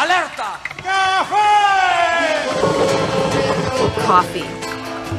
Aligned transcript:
Alerta! 0.00 0.60
Café! 0.80 1.50
Coffee. 4.06 4.44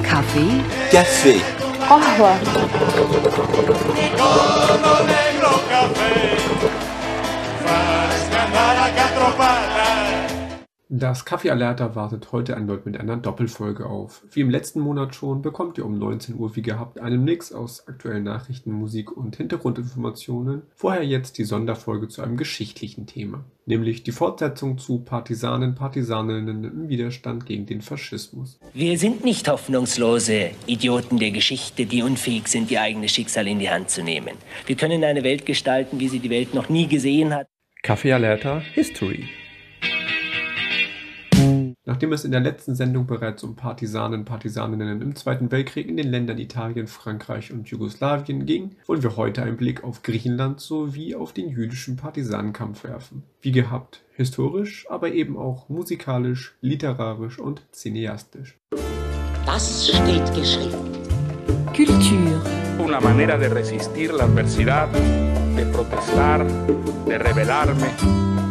Café. 0.02 0.46
Café. 0.90 1.36
Orla. 1.90 2.33
Negro, 3.94 4.30
negro, 5.04 5.52
café. 5.68 6.14
Faz 7.66 8.20
cantar 8.32 8.78
a 8.78 8.89
catropada. 8.96 9.79
Das 10.91 11.23
Kaffee 11.23 11.51
Alerta 11.51 11.93
wartet 11.93 12.31
heute 12.31 12.53
erneut 12.53 12.87
mit 12.87 12.99
einer 12.99 13.15
Doppelfolge 13.15 13.85
auf. 13.85 14.23
Wie 14.31 14.41
im 14.41 14.49
letzten 14.49 14.79
Monat 14.79 15.13
schon 15.13 15.43
bekommt 15.43 15.77
ihr 15.77 15.85
um 15.85 15.99
19 15.99 16.33
Uhr 16.35 16.55
wie 16.55 16.63
gehabt 16.63 16.99
einen 16.99 17.23
Mix 17.23 17.53
aus 17.53 17.88
aktuellen 17.88 18.23
Nachrichten, 18.23 18.71
Musik 18.71 19.15
und 19.15 19.35
Hintergrundinformationen. 19.35 20.63
Vorher 20.73 21.05
jetzt 21.05 21.38
die 21.38 21.43
Sonderfolge 21.43 22.07
zu 22.07 22.23
einem 22.23 22.38
geschichtlichen 22.38 23.05
Thema, 23.05 23.45
nämlich 23.67 24.02
die 24.02 24.11
Fortsetzung 24.11 24.79
zu 24.79 25.02
Partisanen, 25.02 25.75
Partisaninnen 25.75 26.63
im 26.63 26.89
Widerstand 26.89 27.45
gegen 27.45 27.67
den 27.67 27.81
Faschismus. 27.81 28.59
Wir 28.73 28.97
sind 28.97 29.23
nicht 29.23 29.47
hoffnungslose 29.47 30.49
Idioten 30.66 31.19
der 31.19 31.30
Geschichte, 31.30 31.85
die 31.85 32.02
unfähig 32.02 32.47
sind, 32.47 32.71
ihr 32.71 32.81
eigenes 32.81 33.11
Schicksal 33.11 33.47
in 33.47 33.59
die 33.59 33.69
Hand 33.69 33.91
zu 33.91 34.02
nehmen. 34.02 34.33
Wir 34.66 34.75
können 34.75 35.03
eine 35.03 35.23
Welt 35.23 35.45
gestalten, 35.45 35.99
wie 35.99 36.08
sie 36.08 36.17
die 36.17 36.31
Welt 36.31 36.55
noch 36.55 36.67
nie 36.67 36.88
gesehen 36.88 37.31
hat. 37.35 37.47
Kaffee 37.83 38.11
Alerta 38.11 38.58
History. 38.73 39.30
Nachdem 41.89 42.13
es 42.13 42.23
in 42.23 42.29
der 42.29 42.39
letzten 42.39 42.75
Sendung 42.75 43.07
bereits 43.07 43.43
um 43.43 43.55
Partisanen, 43.55 44.23
Partisaninnen 44.23 45.02
im 45.02 45.16
Zweiten 45.16 45.52
Weltkrieg 45.52 45.88
in 45.88 45.97
den 45.97 46.11
Ländern 46.11 46.38
Italien, 46.38 46.85
Frankreich 46.85 47.52
und 47.52 47.67
Jugoslawien 47.67 48.45
ging, 48.45 48.75
wollen 48.85 49.02
wir 49.02 49.17
heute 49.17 49.41
einen 49.41 49.57
Blick 49.57 49.84
auf 49.84 50.03
Griechenland 50.03 50.59
sowie 50.59 51.16
auf 51.16 51.33
den 51.33 51.49
jüdischen 51.49 51.95
Partisanenkampf 51.95 52.83
werfen. 52.83 53.23
Wie 53.41 53.52
gehabt, 53.52 54.03
historisch, 54.11 54.85
aber 54.88 55.13
eben 55.13 55.35
auch 55.35 55.67
musikalisch, 55.67 56.53
literarisch 56.61 57.39
und 57.39 57.63
cineastisch. 57.71 58.55
Das 59.47 59.88
steht 59.88 60.31
geschrieben. 60.36 60.77
Culture. 61.75 62.39
una 62.77 62.99
manera 62.99 63.36
de 63.36 63.49
resistir 63.49 64.14
la 64.14 64.25
adversidad, 64.25 64.92
de 64.92 65.66
protestar, 65.66 66.45
de 67.08 67.17
rebelarme. 67.17 67.88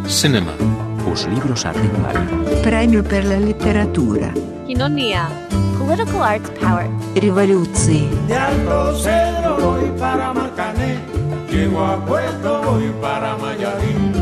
Cinema. 0.09 0.88
Opus 1.09 1.27
Libros 1.27 1.65
Articular. 1.65 2.15
Premio 2.63 3.03
per 3.03 3.25
la 3.25 3.39
letteratura. 3.39 4.31
Kinonia. 4.67 5.27
Political 5.79 6.23
Arts 6.23 6.51
Power. 6.61 6.91
Rivoluzioni. 7.15 8.11
De 8.27 8.37
Alto 8.37 8.95
Cedro 8.95 9.57
voy 9.59 9.91
para 9.99 10.35
Marcané, 10.35 10.99
llego 11.51 11.83
a 11.83 12.05
Puerto 12.05 12.61
voy 12.63 12.93
para 13.01 13.39
Mayarín. 13.39 14.13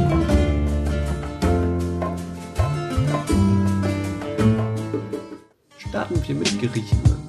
Starten 5.78 6.22
wir 6.24 6.36
mit 6.36 6.60
Griechenland. 6.60 7.25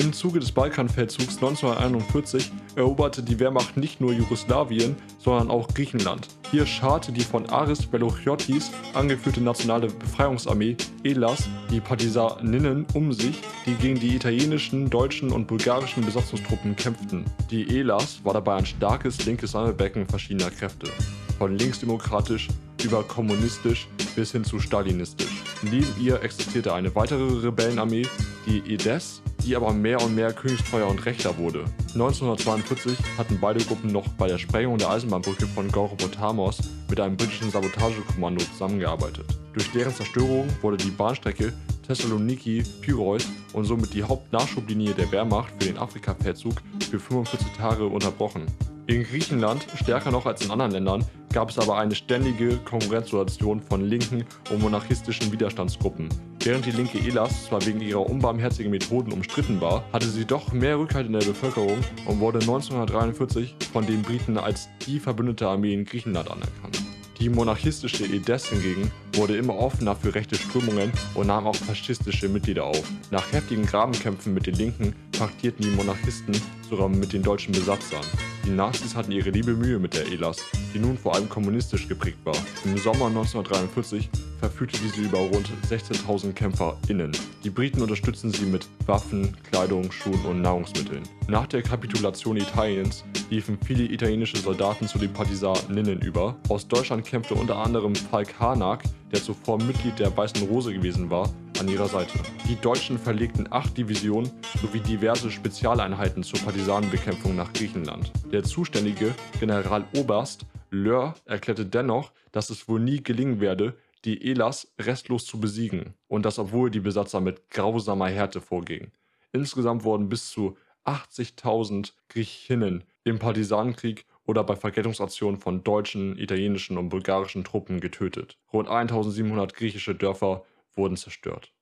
Im 0.00 0.14
Zuge 0.14 0.40
des 0.40 0.50
Balkanfeldzugs 0.50 1.36
1941 1.36 2.50
eroberte 2.74 3.22
die 3.22 3.38
Wehrmacht 3.38 3.76
nicht 3.76 4.00
nur 4.00 4.14
Jugoslawien, 4.14 4.96
sondern 5.18 5.50
auch 5.50 5.68
Griechenland. 5.68 6.26
Hier 6.50 6.64
scharte 6.64 7.12
die 7.12 7.20
von 7.20 7.46
Aris 7.50 7.92
Velochiotis 7.92 8.70
angeführte 8.94 9.42
nationale 9.42 9.88
Befreiungsarmee 9.88 10.78
ELAS 11.04 11.50
die 11.70 11.80
Partisaninnen 11.80 12.86
um 12.94 13.12
sich, 13.12 13.42
die 13.66 13.74
gegen 13.74 14.00
die 14.00 14.16
italienischen, 14.16 14.88
deutschen 14.88 15.32
und 15.32 15.46
bulgarischen 15.46 16.02
Besatzungstruppen 16.02 16.76
kämpften. 16.76 17.26
Die 17.50 17.78
ELAS 17.78 18.24
war 18.24 18.32
dabei 18.32 18.54
ein 18.54 18.64
starkes 18.66 19.26
linkes 19.26 19.50
Sammelbecken 19.50 20.08
verschiedener 20.08 20.50
Kräfte, 20.50 20.90
von 21.36 21.58
linksdemokratisch 21.58 22.48
über 22.82 23.02
kommunistisch 23.02 23.86
bis 24.16 24.32
hin 24.32 24.44
zu 24.44 24.60
stalinistisch. 24.60 25.42
Neben 25.62 25.92
ihr 26.00 26.22
existierte 26.22 26.72
eine 26.72 26.94
weitere 26.94 27.46
Rebellenarmee, 27.46 28.06
die 28.46 28.60
EDES, 28.72 29.20
die 29.44 29.56
aber 29.56 29.72
mehr 29.72 30.02
und 30.02 30.14
mehr 30.14 30.32
königstreuer 30.32 30.86
und 30.86 31.04
rechter 31.04 31.36
wurde. 31.38 31.64
1942 31.94 32.96
hatten 33.18 33.38
beide 33.40 33.64
Gruppen 33.64 33.92
noch 33.92 34.06
bei 34.08 34.28
der 34.28 34.38
Sprengung 34.38 34.78
der 34.78 34.90
Eisenbahnbrücke 34.90 35.46
von 35.46 35.70
Gorobotamos 35.70 36.58
mit 36.88 37.00
einem 37.00 37.16
britischen 37.16 37.50
Sabotagekommando 37.50 38.44
zusammengearbeitet. 38.44 39.26
Durch 39.52 39.70
deren 39.72 39.94
Zerstörung 39.94 40.48
wurde 40.62 40.76
die 40.76 40.90
Bahnstrecke 40.90 41.52
Thessaloniki-Pyros 41.86 43.26
und 43.52 43.64
somit 43.64 43.92
die 43.94 44.04
Hauptnachschublinie 44.04 44.94
der 44.94 45.10
Wehrmacht 45.10 45.52
für 45.58 45.68
den 45.68 45.78
Afrikafeldzug 45.78 46.54
für 46.88 47.00
45 47.00 47.48
Tage 47.56 47.86
unterbrochen. 47.86 48.46
In 48.86 49.02
Griechenland, 49.02 49.66
stärker 49.76 50.10
noch 50.10 50.26
als 50.26 50.44
in 50.44 50.50
anderen 50.50 50.72
Ländern, 50.72 51.04
gab 51.32 51.50
es 51.50 51.58
aber 51.58 51.78
eine 51.78 51.94
ständige 51.94 52.56
Konkurrenzsituation 52.58 53.60
von 53.60 53.84
linken 53.84 54.24
und 54.50 54.60
monarchistischen 54.60 55.30
Widerstandsgruppen. 55.32 56.08
Während 56.42 56.64
die 56.64 56.70
linke 56.70 56.98
Elas 56.98 57.44
zwar 57.44 57.64
wegen 57.66 57.82
ihrer 57.82 58.08
unbarmherzigen 58.08 58.70
Methoden 58.70 59.12
umstritten 59.12 59.60
war, 59.60 59.84
hatte 59.92 60.08
sie 60.08 60.24
doch 60.24 60.54
mehr 60.54 60.78
Rückhalt 60.78 61.06
in 61.06 61.12
der 61.12 61.20
Bevölkerung 61.20 61.78
und 62.06 62.18
wurde 62.18 62.38
1943 62.38 63.56
von 63.70 63.84
den 63.84 64.00
Briten 64.00 64.38
als 64.38 64.70
die 64.86 65.00
verbündete 65.00 65.46
Armee 65.46 65.74
in 65.74 65.84
Griechenland 65.84 66.30
anerkannt. 66.30 66.80
Die 67.18 67.28
monarchistische 67.28 68.06
EDES 68.06 68.48
hingegen 68.48 68.90
wurde 69.12 69.36
immer 69.36 69.54
offener 69.54 69.94
für 69.94 70.14
rechte 70.14 70.36
Strömungen 70.36 70.90
und 71.12 71.26
nahm 71.26 71.46
auch 71.46 71.54
faschistische 71.54 72.30
Mitglieder 72.30 72.64
auf. 72.64 72.90
Nach 73.10 73.30
heftigen 73.30 73.66
Grabenkämpfen 73.66 74.32
mit 74.32 74.46
den 74.46 74.54
Linken 74.54 74.94
paktierten 75.18 75.66
die 75.66 75.76
Monarchisten 75.76 76.34
sogar 76.70 76.88
mit 76.88 77.12
den 77.12 77.22
deutschen 77.22 77.52
Besatzern. 77.52 78.00
Die 78.46 78.50
Nazis 78.50 78.96
hatten 78.96 79.12
ihre 79.12 79.28
liebe 79.28 79.52
Mühe 79.52 79.78
mit 79.78 79.92
der 79.92 80.06
ELAS, 80.06 80.38
die 80.72 80.78
nun 80.78 80.96
vor 80.96 81.14
allem 81.14 81.28
kommunistisch 81.28 81.86
geprägt 81.86 82.20
war. 82.24 82.36
Im 82.64 82.78
Sommer 82.78 83.08
1943 83.08 84.08
verfügte 84.40 84.78
diese 84.78 85.02
über 85.02 85.18
rund 85.18 85.50
16.000 85.68 86.32
KämpferInnen. 86.32 87.12
Die 87.44 87.50
Briten 87.50 87.82
unterstützten 87.82 88.32
sie 88.32 88.46
mit 88.46 88.66
Waffen, 88.86 89.36
Kleidung, 89.50 89.92
Schuhen 89.92 90.24
und 90.24 90.40
Nahrungsmitteln. 90.40 91.02
Nach 91.28 91.46
der 91.46 91.62
Kapitulation 91.62 92.38
Italiens 92.38 93.04
liefen 93.28 93.58
viele 93.64 93.84
italienische 93.84 94.38
Soldaten 94.38 94.88
zu 94.88 94.98
den 94.98 95.12
Partisaninnen 95.12 96.00
über. 96.00 96.36
Aus 96.48 96.66
Deutschland 96.66 97.04
kämpfte 97.04 97.34
unter 97.34 97.56
anderem 97.56 97.94
Falk 97.94 98.40
Harnack, 98.40 98.82
der 99.12 99.22
zuvor 99.22 99.62
Mitglied 99.62 99.98
der 99.98 100.16
Weißen 100.16 100.48
Rose 100.48 100.72
gewesen 100.72 101.10
war, 101.10 101.28
an 101.58 101.68
ihrer 101.68 101.88
Seite. 101.88 102.18
Die 102.48 102.56
Deutschen 102.56 102.98
verlegten 102.98 103.46
acht 103.50 103.76
Divisionen 103.76 104.30
sowie 104.62 104.80
diverse 104.80 105.30
Spezialeinheiten 105.30 106.22
zur 106.22 106.40
Partisanenbekämpfung 106.40 107.36
nach 107.36 107.52
Griechenland. 107.52 108.10
Der 108.32 108.42
zuständige 108.42 109.14
Generaloberst 109.38 110.46
Löhr 110.70 111.14
erklärte 111.26 111.66
dennoch, 111.66 112.12
dass 112.32 112.48
es 112.50 112.68
wohl 112.68 112.80
nie 112.80 113.02
gelingen 113.02 113.40
werde, 113.40 113.74
die 114.04 114.30
Elas 114.30 114.72
restlos 114.78 115.26
zu 115.26 115.40
besiegen 115.40 115.94
und 116.08 116.24
das 116.24 116.38
obwohl 116.38 116.70
die 116.70 116.80
Besatzer 116.80 117.20
mit 117.20 117.50
grausamer 117.50 118.08
Härte 118.08 118.40
vorgingen. 118.40 118.92
Insgesamt 119.32 119.84
wurden 119.84 120.08
bis 120.08 120.30
zu 120.30 120.56
80.000 120.84 121.92
Griechinnen 122.08 122.84
im 123.04 123.18
Partisanenkrieg 123.18 124.06
oder 124.24 124.44
bei 124.44 124.56
Vergeltungsaktionen 124.56 125.40
von 125.40 125.64
deutschen, 125.64 126.16
italienischen 126.18 126.78
und 126.78 126.88
bulgarischen 126.88 127.44
Truppen 127.44 127.80
getötet. 127.80 128.38
Rund 128.52 128.68
1700 128.68 129.54
griechische 129.54 129.94
Dörfer 129.94 130.44
wurden 130.74 130.96
zerstört. 130.96 131.52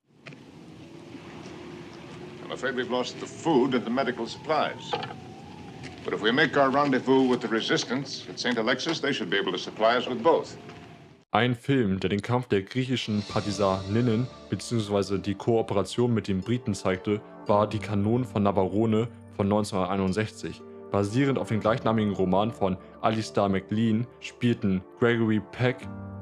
I'm 2.44 2.52
afraid 2.52 2.76
we've 2.76 2.90
lost 2.90 3.18
the 3.20 3.26
food 3.26 3.74
and 3.74 3.84
the 3.84 3.90
medical 3.90 4.26
supplies. 4.26 4.90
But 6.04 6.14
if 6.14 6.22
we 6.22 6.32
make 6.32 6.56
our 6.56 6.70
rendezvous 6.70 7.28
with 7.28 7.42
the 7.42 7.48
resistance 7.48 8.24
at 8.30 8.38
St. 8.38 8.56
Alexis, 8.56 9.00
they 9.00 9.12
should 9.12 9.28
be 9.28 9.36
able 9.36 9.52
to 9.52 9.58
supply 9.58 9.98
us 9.98 10.06
with 10.08 10.22
both. 10.22 10.56
Ein 11.30 11.54
Film, 11.54 12.00
der 12.00 12.08
den 12.08 12.22
Kampf 12.22 12.48
der 12.48 12.62
griechischen 12.62 13.20
Partisaninnen 13.20 14.26
bzw. 14.48 15.18
die 15.18 15.34
Kooperation 15.34 16.14
mit 16.14 16.26
den 16.26 16.40
Briten 16.40 16.72
zeigte, 16.72 17.20
war 17.46 17.68
Die 17.68 17.78
Kanonen 17.78 18.24
von 18.24 18.44
Navarone 18.44 19.08
von 19.36 19.44
1961. 19.44 20.62
Basierend 20.90 21.38
auf 21.38 21.48
dem 21.48 21.60
gleichnamigen 21.60 22.14
Roman 22.14 22.50
von 22.50 22.78
Alistair 23.02 23.50
MacLean 23.50 24.06
spielten 24.20 24.80
Gregory 24.98 25.42
Peck, 25.52 25.76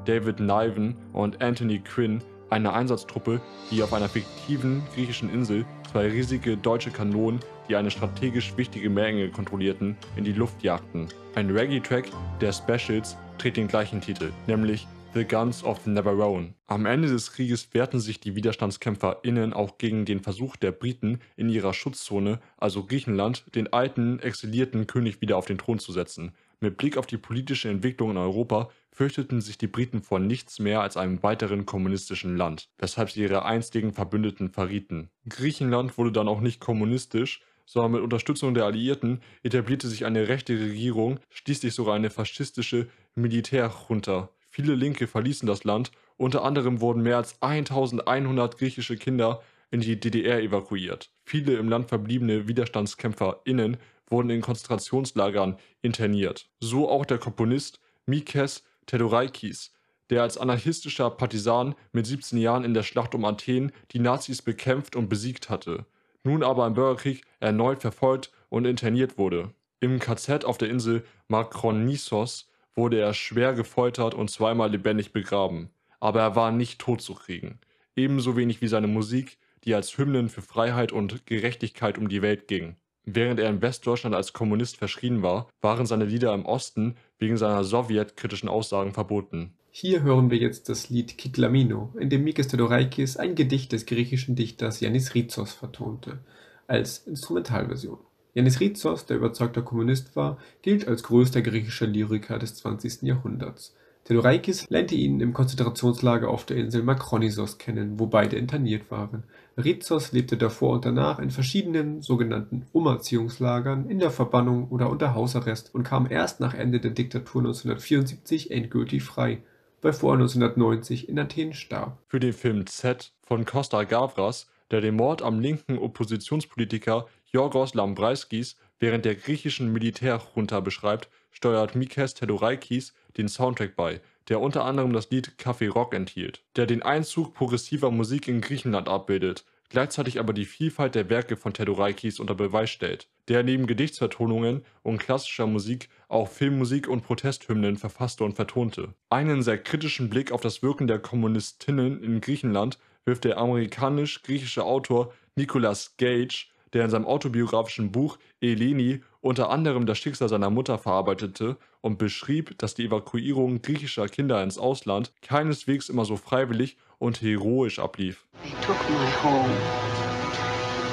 David 0.07 0.41
Niven 0.41 0.97
und 1.13 1.41
Anthony 1.41 1.79
Quinn 1.79 2.21
eine 2.51 2.73
Einsatztruppe, 2.73 3.41
die 3.71 3.85
auf 3.85 3.93
einer 3.93 4.09
fiktiven 4.09 4.83
griechischen 4.93 5.33
Insel 5.33 5.65
zwei 5.93 6.09
riesige 6.09 6.57
deutsche 6.57 6.91
Kanonen, 6.91 7.39
die 7.69 7.77
eine 7.77 7.93
strategisch 7.93 8.57
wichtige 8.57 8.91
Menge 8.91 9.31
kontrollierten, 9.31 9.97
in 10.17 10.25
die 10.25 10.33
Luft 10.33 10.65
jagten. 10.65 11.07
Ein 11.37 11.51
Reggae-Track 11.51 12.11
der 12.41 12.53
Specials 12.53 13.17
trägt 13.39 13.57
den 13.57 13.69
gleichen 13.69 14.01
Titel, 14.01 14.33
nämlich 14.49 14.89
The 15.17 15.25
Guns 15.25 15.65
of 15.65 15.87
Navarone. 15.87 16.53
Am 16.67 16.85
Ende 16.85 17.09
des 17.09 17.33
Krieges 17.33 17.73
wehrten 17.73 18.01
sich 18.01 18.21
die 18.21 18.37
WiderstandskämpferInnen 18.37 19.55
auch 19.55 19.79
gegen 19.79 20.05
den 20.05 20.21
Versuch 20.21 20.57
der 20.57 20.73
Briten, 20.73 21.21
in 21.37 21.49
ihrer 21.49 21.73
Schutzzone, 21.73 22.39
also 22.59 22.85
Griechenland, 22.85 23.47
den 23.55 23.73
alten, 23.73 24.19
exilierten 24.19 24.87
König 24.87 25.23
wieder 25.23 25.39
auf 25.39 25.47
den 25.47 25.57
Thron 25.57 25.79
zu 25.79 25.91
setzen. 25.91 26.33
Mit 26.61 26.77
Blick 26.77 26.99
auf 26.99 27.07
die 27.07 27.17
politische 27.17 27.71
Entwicklung 27.71 28.11
in 28.11 28.19
Europa 28.19 28.69
fürchteten 28.93 29.41
sich 29.41 29.57
die 29.57 29.69
Briten 29.69 30.03
vor 30.03 30.19
nichts 30.19 30.59
mehr 30.59 30.83
als 30.83 30.99
einem 30.99 31.23
weiteren 31.23 31.65
kommunistischen 31.65 32.37
Land, 32.37 32.69
weshalb 32.77 33.11
sie 33.11 33.23
ihre 33.23 33.47
einstigen 33.47 33.95
Verbündeten 33.95 34.51
verrieten. 34.51 35.09
Griechenland 35.31 35.97
wurde 35.97 36.13
dann 36.13 36.29
auch 36.29 36.43
nicht 36.43 36.61
kommunistisch, 36.61 37.41
sondern 37.65 37.93
mit 37.93 38.03
Unterstützung 38.03 38.53
der 38.53 38.67
Alliierten 38.67 39.23
etablierte 39.43 39.89
sich 39.89 40.05
eine 40.05 40.29
rechte 40.29 40.53
Regierung, 40.61 41.21
schließlich 41.31 41.73
sogar 41.73 41.95
eine 41.95 42.11
faschistische 42.11 42.89
Militärjunta. 43.15 44.29
Viele 44.57 44.75
Linke 44.75 45.07
verließen 45.07 45.47
das 45.47 45.65
Land, 45.65 45.93
unter 46.17 46.43
anderem 46.43 46.81
wurden 46.81 47.03
mehr 47.03 47.19
als 47.19 47.43
1100 47.43 48.57
griechische 48.57 48.97
Kinder 48.97 49.43
in 49.71 49.81
die 49.81 50.01
DDR 50.01 50.41
evakuiert. 50.41 51.11
Viele 51.27 51.57
im 51.57 51.69
Land 51.69 51.91
verbliebene 51.91 52.49
WiderstandskämpferInnen 52.49 53.77
wurden 54.09 54.31
in 54.31 54.41
Konzentrationslagern 54.41 55.59
interniert. 55.83 56.49
So 56.59 56.89
auch 56.89 57.05
der 57.05 57.19
Komponist 57.19 57.81
Mikes 58.07 58.65
Theodorakis, 58.87 59.75
der 60.09 60.23
als 60.23 60.39
anarchistischer 60.39 61.11
Partisan 61.11 61.75
mit 61.93 62.07
17 62.07 62.39
Jahren 62.39 62.65
in 62.65 62.73
der 62.73 62.83
Schlacht 62.83 63.15
um 63.15 63.27
Athen 63.27 63.73
die 63.91 63.99
Nazis 63.99 64.41
bekämpft 64.41 64.97
und 64.97 65.11
besiegt 65.11 65.51
hatte, 65.51 65.85
nun 66.25 66.43
aber 66.43 66.67
im 66.67 66.73
Bürgerkrieg 66.73 67.27
erneut 67.41 67.83
verfolgt 67.83 68.33
und 68.49 68.65
interniert 68.65 69.19
wurde. 69.19 69.53
Im 69.81 69.99
KZ 69.99 70.47
auf 70.47 70.57
der 70.57 70.71
Insel 70.71 71.05
Makronissos 71.29 72.49
wurde 72.77 73.01
er 73.01 73.15
schwer 73.15 73.55
gefoltert 73.55 74.15
und 74.15 74.31
zweimal 74.31 74.71
lebendig 74.71 75.13
begraben. 75.13 75.71
Aber 75.99 76.21
er 76.21 76.37
war 76.37 76.53
nicht 76.53 76.79
tot 76.79 77.01
zu 77.01 77.15
kriegen. 77.15 77.59
Ebenso 77.97 78.37
wenig 78.37 78.61
wie 78.61 78.69
seine 78.69 78.87
Musik, 78.87 79.39
die 79.65 79.75
als 79.75 79.97
Hymnen 79.99 80.29
für 80.29 80.43
Freiheit 80.43 80.93
und 80.93 81.27
Gerechtigkeit 81.27 81.99
um 81.99 82.09
die 82.09 82.23
Welt 82.23 82.47
ging. 82.47 82.77
Während 83.05 83.41
er 83.41 83.49
in 83.49 83.63
Westdeutschland 83.63 84.15
als 84.15 84.33
Kommunist 84.33 84.77
verschrien 84.77 85.23
war, 85.23 85.49
waren 85.61 85.87
seine 85.87 86.05
Lieder 86.05 86.35
im 86.35 86.45
Osten 86.45 86.97
wegen 87.19 87.37
seiner 87.37 87.65
sowjetkritischen 87.65 88.49
Aussagen 88.49 88.93
verboten. 88.93 89.55
Hier 89.71 90.03
hören 90.03 90.31
wir 90.31 90.39
jetzt 90.39 90.69
das 90.69 90.91
Lied 90.91 91.17
Kiklamino, 91.17 91.95
in 92.01 92.11
dem 92.11 92.25
Mikis 92.25 92.49
Theodorakis 92.49 93.17
ein 93.17 93.35
Gedicht 93.35 93.73
des 93.73 93.87
griechischen 93.87 94.35
Dichters 94.35 94.81
Yannis 94.81 95.15
Rizos 95.15 95.53
vertonte, 95.53 96.19
als 96.67 96.99
Instrumentalversion. 97.07 97.99
Yannis 98.37 98.61
Rizos, 98.61 99.07
der 99.07 99.17
überzeugter 99.17 99.63
Kommunist 99.63 100.15
war, 100.15 100.37
gilt 100.61 100.87
als 100.87 101.03
größter 101.03 101.41
griechischer 101.41 101.87
Lyriker 101.87 102.39
des 102.39 102.55
20. 102.57 103.01
Jahrhunderts. 103.01 103.75
Theodorakis 104.05 104.69
lernte 104.69 104.95
ihn 104.95 105.21
im 105.21 105.33
Konzentrationslager 105.33 106.29
auf 106.29 106.45
der 106.45 106.59
Insel 106.59 106.83
Makronissos 106.83 107.57
kennen, 107.57 107.99
wo 107.99 108.07
beide 108.07 108.37
interniert 108.37 108.91
waren. 108.91 109.25
Rizos 109.57 110.13
lebte 110.13 110.37
davor 110.37 110.75
und 110.75 110.85
danach 110.85 111.19
in 111.19 111.31
verschiedenen 111.31 112.03
sogenannten 112.03 112.67
Umerziehungslagern, 112.73 113.89
in 113.89 114.01
der 114.01 114.11
Verbannung 114.11 114.69
oder 114.69 114.91
unter 114.91 115.15
Hausarrest 115.15 115.75
und 115.75 115.85
kam 115.85 116.07
erst 116.07 116.39
nach 116.39 116.53
Ende 116.53 116.79
der 116.79 116.91
Diktatur 116.91 117.41
1974 117.41 118.51
endgültig 118.51 119.03
frei 119.03 119.41
bevor 119.81 120.15
er 120.15 120.21
1990 120.21 121.09
in 121.09 121.19
Athen 121.19 121.53
starb. 121.53 121.99
Für 122.09 122.19
den 122.19 122.33
Film 122.33 122.67
Z 122.67 123.13
von 123.23 123.45
Costa 123.45 123.85
Gavras, 123.85 124.49
der 124.71 124.81
den 124.81 124.97
Mord 124.97 125.23
am 125.23 125.39
linken 125.39 125.79
Oppositionspolitiker 125.79 127.07
Yorgos 127.33 127.75
Lambreiskis 127.75 128.57
während 128.79 129.05
der 129.05 129.15
griechischen 129.15 129.73
Militärjunta 129.73 130.61
beschreibt, 130.61 131.09
steuert 131.31 131.75
Mikes 131.75 132.15
Theodorakis 132.15 132.95
den 133.17 133.29
Soundtrack 133.29 133.77
bei, 133.77 134.01
der 134.29 134.41
unter 134.41 134.65
anderem 134.65 134.93
das 134.93 135.11
Lied 135.11 135.33
Café 135.39 135.71
Rock 135.71 135.95
enthielt, 135.95 136.43
der 136.57 136.67
den 136.67 136.83
Einzug 136.83 137.35
progressiver 137.35 137.91
Musik 137.91 138.29
in 138.29 138.41
Griechenland 138.41 138.89
abbildet, 138.89 139.45
gleichzeitig 139.69 140.19
aber 140.21 140.33
die 140.33 140.45
Vielfalt 140.45 140.95
der 140.95 141.09
Werke 141.11 141.37
von 141.37 141.53
Theodorakis 141.53 142.21
unter 142.21 142.35
Beweis 142.35 142.71
stellt, 142.71 143.09
der 143.29 143.43
neben 143.43 143.67
Gedichtsvertonungen 143.67 144.65
und 144.83 144.99
klassischer 144.99 145.47
Musik 145.47 145.89
auch 146.09 146.29
Filmmusik 146.29 146.89
und 146.89 147.03
Protesthymnen 147.03 147.77
verfasste 147.77 148.25
und 148.25 148.35
vertonte. 148.35 148.95
Einen 149.11 149.43
sehr 149.43 149.59
kritischen 149.59 150.09
Blick 150.09 150.33
auf 150.33 150.41
das 150.41 150.63
Wirken 150.63 150.87
der 150.87 150.99
Kommunistinnen 150.99 152.03
in 152.03 152.21
Griechenland 152.21 152.79
wirft 153.05 153.25
der 153.25 153.39
amerikanisch-griechische 153.39 154.65
Autor 154.65 155.13
Nicolas 155.37 155.97
Gage, 155.97 156.47
der 156.73 156.85
in 156.85 156.91
seinem 156.91 157.07
autobiografischen 157.07 157.93
Buch 157.93 158.19
Eleni 158.41 159.03
unter 159.21 159.51
anderem 159.51 159.87
das 159.87 159.99
Schicksal 159.99 160.29
seiner 160.29 160.51
Mutter 160.51 160.79
verarbeitete 160.79 161.57
und 161.81 161.99
beschrieb, 161.99 162.59
dass 162.59 162.75
die 162.75 162.87
Evakuierung 162.87 163.63
griechischer 163.63 164.09
Kinder 164.09 164.43
ins 164.43 164.59
Ausland 164.59 165.13
keineswegs 165.23 165.89
immer 165.89 166.05
so 166.05 166.17
freiwillig 166.17 166.77
und 166.99 167.21
heroisch 167.23 167.79
ablief. 167.79 168.27
They 168.43 168.53
took 168.63 168.79
my 168.89 169.07
home. 169.23 169.55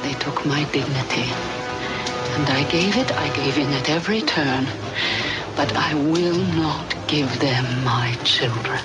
They 0.04 0.14
took 0.16 0.46
my 0.46 0.66
dignity. 0.74 1.32
And 2.36 2.50
I 2.50 2.64
gave 2.72 3.00
it, 3.00 3.12
I 3.12 3.30
gave 3.36 3.60
in 3.60 3.68
at 3.74 3.90
every 3.90 4.22
turn. 4.22 4.66
But 5.56 5.72
I 5.74 5.94
will 5.94 6.38
not 6.56 6.96
give 7.08 7.30
them 7.40 7.66
my 7.84 8.12
children. 8.24 8.80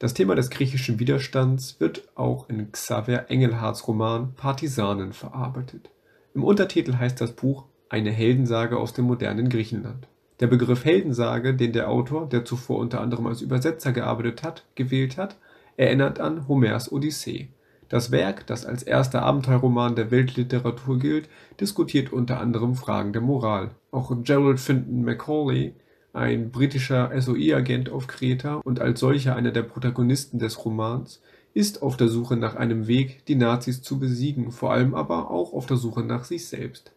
Das 0.00 0.12
Thema 0.12 0.34
des 0.34 0.50
griechischen 0.50 0.98
Widerstands 0.98 1.78
wird 1.78 2.08
auch 2.16 2.48
in 2.48 2.70
Xaver 2.72 3.30
Engelhards 3.30 3.86
Roman 3.86 4.34
Partisanen 4.34 5.12
verarbeitet. 5.12 5.88
Im 6.34 6.42
Untertitel 6.42 6.96
heißt 6.96 7.20
das 7.20 7.30
Buch 7.30 7.64
Eine 7.88 8.10
Heldensage 8.10 8.76
aus 8.76 8.92
dem 8.92 9.04
modernen 9.04 9.48
Griechenland. 9.48 10.08
Der 10.40 10.48
Begriff 10.48 10.84
Heldensage, 10.84 11.54
den 11.54 11.72
der 11.72 11.88
Autor, 11.88 12.28
der 12.28 12.44
zuvor 12.44 12.78
unter 12.80 13.00
anderem 13.00 13.28
als 13.28 13.40
Übersetzer 13.40 13.92
gearbeitet 13.92 14.42
hat, 14.42 14.64
gewählt 14.74 15.16
hat, 15.16 15.36
erinnert 15.76 16.18
an 16.18 16.48
Homers 16.48 16.90
Odyssee. 16.90 17.50
Das 17.88 18.10
Werk, 18.10 18.48
das 18.48 18.66
als 18.66 18.82
erster 18.82 19.22
Abenteuerroman 19.22 19.94
der 19.94 20.10
Weltliteratur 20.10 20.98
gilt, 20.98 21.28
diskutiert 21.60 22.12
unter 22.12 22.40
anderem 22.40 22.74
Fragen 22.74 23.12
der 23.12 23.22
Moral. 23.22 23.70
Auch 23.92 24.12
Gerald 24.24 24.58
Fenton 24.58 25.04
Macaulay, 25.04 25.74
ein 26.12 26.50
britischer 26.50 27.12
SOE-Agent 27.16 27.90
auf 27.90 28.08
Kreta 28.08 28.56
und 28.56 28.80
als 28.80 28.98
solcher 28.98 29.36
einer 29.36 29.52
der 29.52 29.62
Protagonisten 29.62 30.40
des 30.40 30.64
Romans, 30.64 31.22
ist 31.54 31.82
auf 31.82 31.96
der 31.96 32.08
Suche 32.08 32.36
nach 32.36 32.56
einem 32.56 32.86
Weg, 32.86 33.24
die 33.26 33.36
Nazis 33.36 33.80
zu 33.80 33.98
besiegen, 33.98 34.50
vor 34.50 34.72
allem 34.72 34.94
aber 34.94 35.30
auch 35.30 35.52
auf 35.52 35.66
der 35.66 35.76
Suche 35.76 36.02
nach 36.02 36.24
sich 36.24 36.46
selbst. 36.46 36.92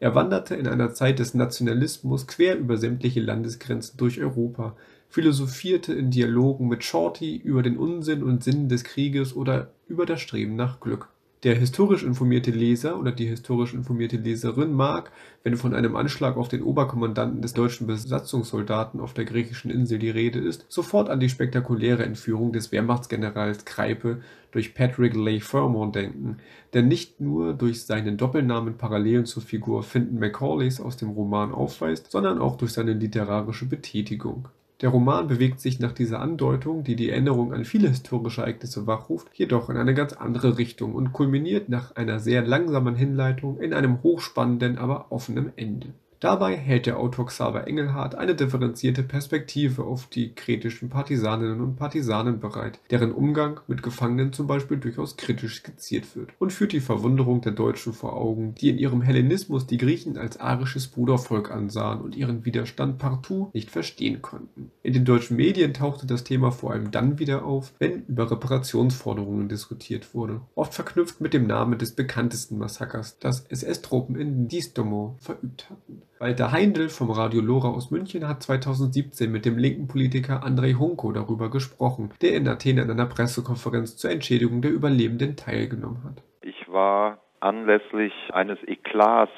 Er 0.00 0.14
wanderte 0.14 0.56
in 0.56 0.66
einer 0.66 0.92
Zeit 0.92 1.18
des 1.18 1.34
Nationalismus 1.34 2.26
quer 2.26 2.58
über 2.58 2.76
sämtliche 2.76 3.20
Landesgrenzen 3.20 3.96
durch 3.96 4.20
Europa, 4.20 4.76
philosophierte 5.08 5.92
in 5.92 6.10
Dialogen 6.10 6.68
mit 6.68 6.84
Shorty 6.84 7.36
über 7.36 7.62
den 7.62 7.78
Unsinn 7.78 8.22
und 8.22 8.42
Sinn 8.42 8.68
des 8.68 8.84
Krieges 8.84 9.34
oder 9.34 9.70
über 9.88 10.06
das 10.06 10.20
Streben 10.20 10.56
nach 10.56 10.80
Glück 10.80 11.08
der 11.42 11.54
historisch 11.54 12.02
informierte 12.02 12.50
Leser 12.50 12.98
oder 12.98 13.12
die 13.12 13.26
historisch 13.26 13.72
informierte 13.72 14.18
Leserin 14.18 14.74
mag, 14.74 15.10
wenn 15.42 15.56
von 15.56 15.74
einem 15.74 15.96
Anschlag 15.96 16.36
auf 16.36 16.48
den 16.48 16.62
Oberkommandanten 16.62 17.40
des 17.40 17.54
deutschen 17.54 17.86
Besatzungssoldaten 17.86 19.00
auf 19.00 19.14
der 19.14 19.24
griechischen 19.24 19.70
Insel 19.70 19.98
die 19.98 20.10
Rede 20.10 20.38
ist, 20.38 20.66
sofort 20.68 21.08
an 21.08 21.18
die 21.18 21.30
spektakuläre 21.30 22.04
Entführung 22.04 22.52
des 22.52 22.72
Wehrmachtsgenerals 22.72 23.64
Kreipe 23.64 24.20
durch 24.50 24.74
Patrick 24.74 25.14
Leigh 25.14 25.42
Fermor 25.42 25.90
denken, 25.92 26.36
der 26.74 26.82
nicht 26.82 27.20
nur 27.20 27.54
durch 27.54 27.84
seinen 27.84 28.18
Doppelnamen 28.18 28.76
Parallelen 28.76 29.24
zur 29.24 29.42
Figur 29.42 29.82
Finton 29.82 30.18
Macaulays 30.18 30.78
aus 30.78 30.98
dem 30.98 31.10
Roman 31.10 31.52
aufweist, 31.52 32.10
sondern 32.10 32.38
auch 32.38 32.56
durch 32.56 32.72
seine 32.72 32.92
literarische 32.92 33.64
Betätigung 33.64 34.48
der 34.80 34.88
Roman 34.88 35.28
bewegt 35.28 35.60
sich 35.60 35.78
nach 35.78 35.92
dieser 35.92 36.20
Andeutung, 36.20 36.84
die 36.84 36.96
die 36.96 37.10
Erinnerung 37.10 37.52
an 37.52 37.64
viele 37.64 37.88
historische 37.88 38.40
Ereignisse 38.40 38.86
wachruft, 38.86 39.28
jedoch 39.34 39.68
in 39.68 39.76
eine 39.76 39.94
ganz 39.94 40.14
andere 40.14 40.56
Richtung 40.56 40.94
und 40.94 41.12
kulminiert 41.12 41.68
nach 41.68 41.96
einer 41.96 42.18
sehr 42.18 42.42
langsamen 42.42 42.94
Hinleitung 42.94 43.60
in 43.60 43.74
einem 43.74 44.02
hochspannenden, 44.02 44.78
aber 44.78 45.12
offenen 45.12 45.52
Ende 45.56 45.88
Dabei 46.20 46.54
hält 46.54 46.84
der 46.84 46.98
Autor 46.98 47.28
Xaver 47.28 47.66
Engelhardt 47.66 48.14
eine 48.14 48.34
differenzierte 48.34 49.02
Perspektive 49.02 49.84
auf 49.84 50.06
die 50.06 50.34
kretischen 50.34 50.90
Partisaninnen 50.90 51.62
und 51.62 51.76
Partisanen 51.76 52.40
bereit, 52.40 52.78
deren 52.90 53.12
Umgang 53.12 53.60
mit 53.68 53.82
Gefangenen 53.82 54.34
zum 54.34 54.46
Beispiel 54.46 54.76
durchaus 54.76 55.16
kritisch 55.16 55.56
skizziert 55.56 56.14
wird, 56.14 56.32
und 56.38 56.52
führt 56.52 56.72
die 56.72 56.80
Verwunderung 56.80 57.40
der 57.40 57.52
Deutschen 57.52 57.94
vor 57.94 58.18
Augen, 58.18 58.54
die 58.56 58.68
in 58.68 58.76
ihrem 58.76 59.00
Hellenismus 59.00 59.66
die 59.66 59.78
Griechen 59.78 60.18
als 60.18 60.38
arisches 60.38 60.88
Brudervolk 60.88 61.50
ansahen 61.50 62.02
und 62.02 62.14
ihren 62.14 62.44
Widerstand 62.44 62.98
partout 62.98 63.48
nicht 63.54 63.70
verstehen 63.70 64.20
konnten. 64.20 64.72
In 64.82 64.92
den 64.92 65.06
deutschen 65.06 65.38
Medien 65.38 65.72
tauchte 65.72 66.06
das 66.06 66.22
Thema 66.22 66.52
vor 66.52 66.72
allem 66.72 66.90
dann 66.90 67.18
wieder 67.18 67.46
auf, 67.46 67.72
wenn 67.78 68.04
über 68.04 68.30
Reparationsforderungen 68.30 69.48
diskutiert 69.48 70.14
wurde, 70.14 70.42
oft 70.54 70.74
verknüpft 70.74 71.22
mit 71.22 71.32
dem 71.32 71.46
Namen 71.46 71.78
des 71.78 71.92
bekanntesten 71.92 72.58
Massakers, 72.58 73.18
das 73.20 73.46
SS-Truppen 73.48 74.16
in 74.16 74.48
Distomo 74.48 75.16
verübt 75.18 75.70
hatten. 75.70 76.02
Walter 76.20 76.52
Heindl 76.52 76.90
vom 76.90 77.10
Radio 77.10 77.40
Lora 77.40 77.68
aus 77.68 77.90
München 77.90 78.28
hat 78.28 78.42
2017 78.42 79.32
mit 79.32 79.46
dem 79.46 79.56
linken 79.56 79.88
Politiker 79.88 80.42
Andrei 80.44 80.72
Hunko 80.72 81.12
darüber 81.12 81.50
gesprochen, 81.50 82.12
der 82.20 82.34
in 82.34 82.46
Athen 82.46 82.78
an 82.78 82.90
einer 82.90 83.06
Pressekonferenz 83.06 83.96
zur 83.96 84.10
Entschädigung 84.10 84.60
der 84.60 84.70
Überlebenden 84.70 85.36
teilgenommen 85.36 86.04
hat. 86.04 86.22
Ich 86.42 86.70
war 86.70 87.22
anlässlich 87.40 88.12
eines 88.34 88.58
Eklats 88.64 89.32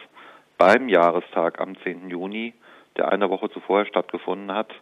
beim 0.59 0.89
Jahrestag 0.89 1.61
am 1.61 1.77
10. 1.85 2.11
Juni, 2.11 2.53
der 2.97 3.12
eine 3.12 3.31
Woche 3.31 3.49
zuvor 3.51 3.85
stattgefunden 3.85 4.51
hat, 4.51 4.73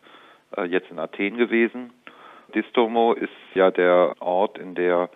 äh, 0.57 0.65
jetzt 0.65 0.91
in 0.91 0.99
Athen 0.99 1.37
gewesen. 1.37 1.93
Distomo 2.55 3.13
ist 3.13 3.29
ja 3.53 3.71
der 3.71 4.15
Ort, 4.21 4.57
in 4.57 4.75
der 4.75 5.11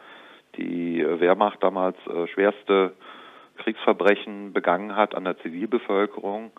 die 0.58 1.02
Wehrmacht 1.02 1.62
damals 1.62 1.96
äh, 2.08 2.26
schwerste 2.26 2.92
Kriegsverbrechen 3.56 4.52
begangen 4.52 4.94
hat 4.94 5.14
an 5.14 5.24
der 5.24 5.38
Zivilbevölkerung. 5.38 6.52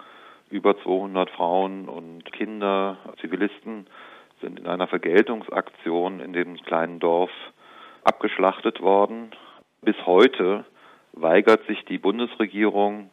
Über 0.50 0.78
200 0.78 1.30
Frauen 1.32 1.90
und 1.90 2.32
Kinder, 2.32 2.98
Zivilisten 3.20 3.88
sind 4.42 4.60
in 4.60 4.68
einer 4.68 4.88
Vergeltungsaktion 4.88 6.20
in 6.20 6.34
dem 6.34 6.58
kleinen 6.58 7.00
Dorf 7.00 7.32
abgeschlachtet 8.04 8.82
worden. 8.82 9.32
Bis 9.82 9.96
heute 10.06 10.66
weigert 11.14 11.66
sich 11.66 11.84
die 11.86 11.98
Bundesregierung, 11.98 13.10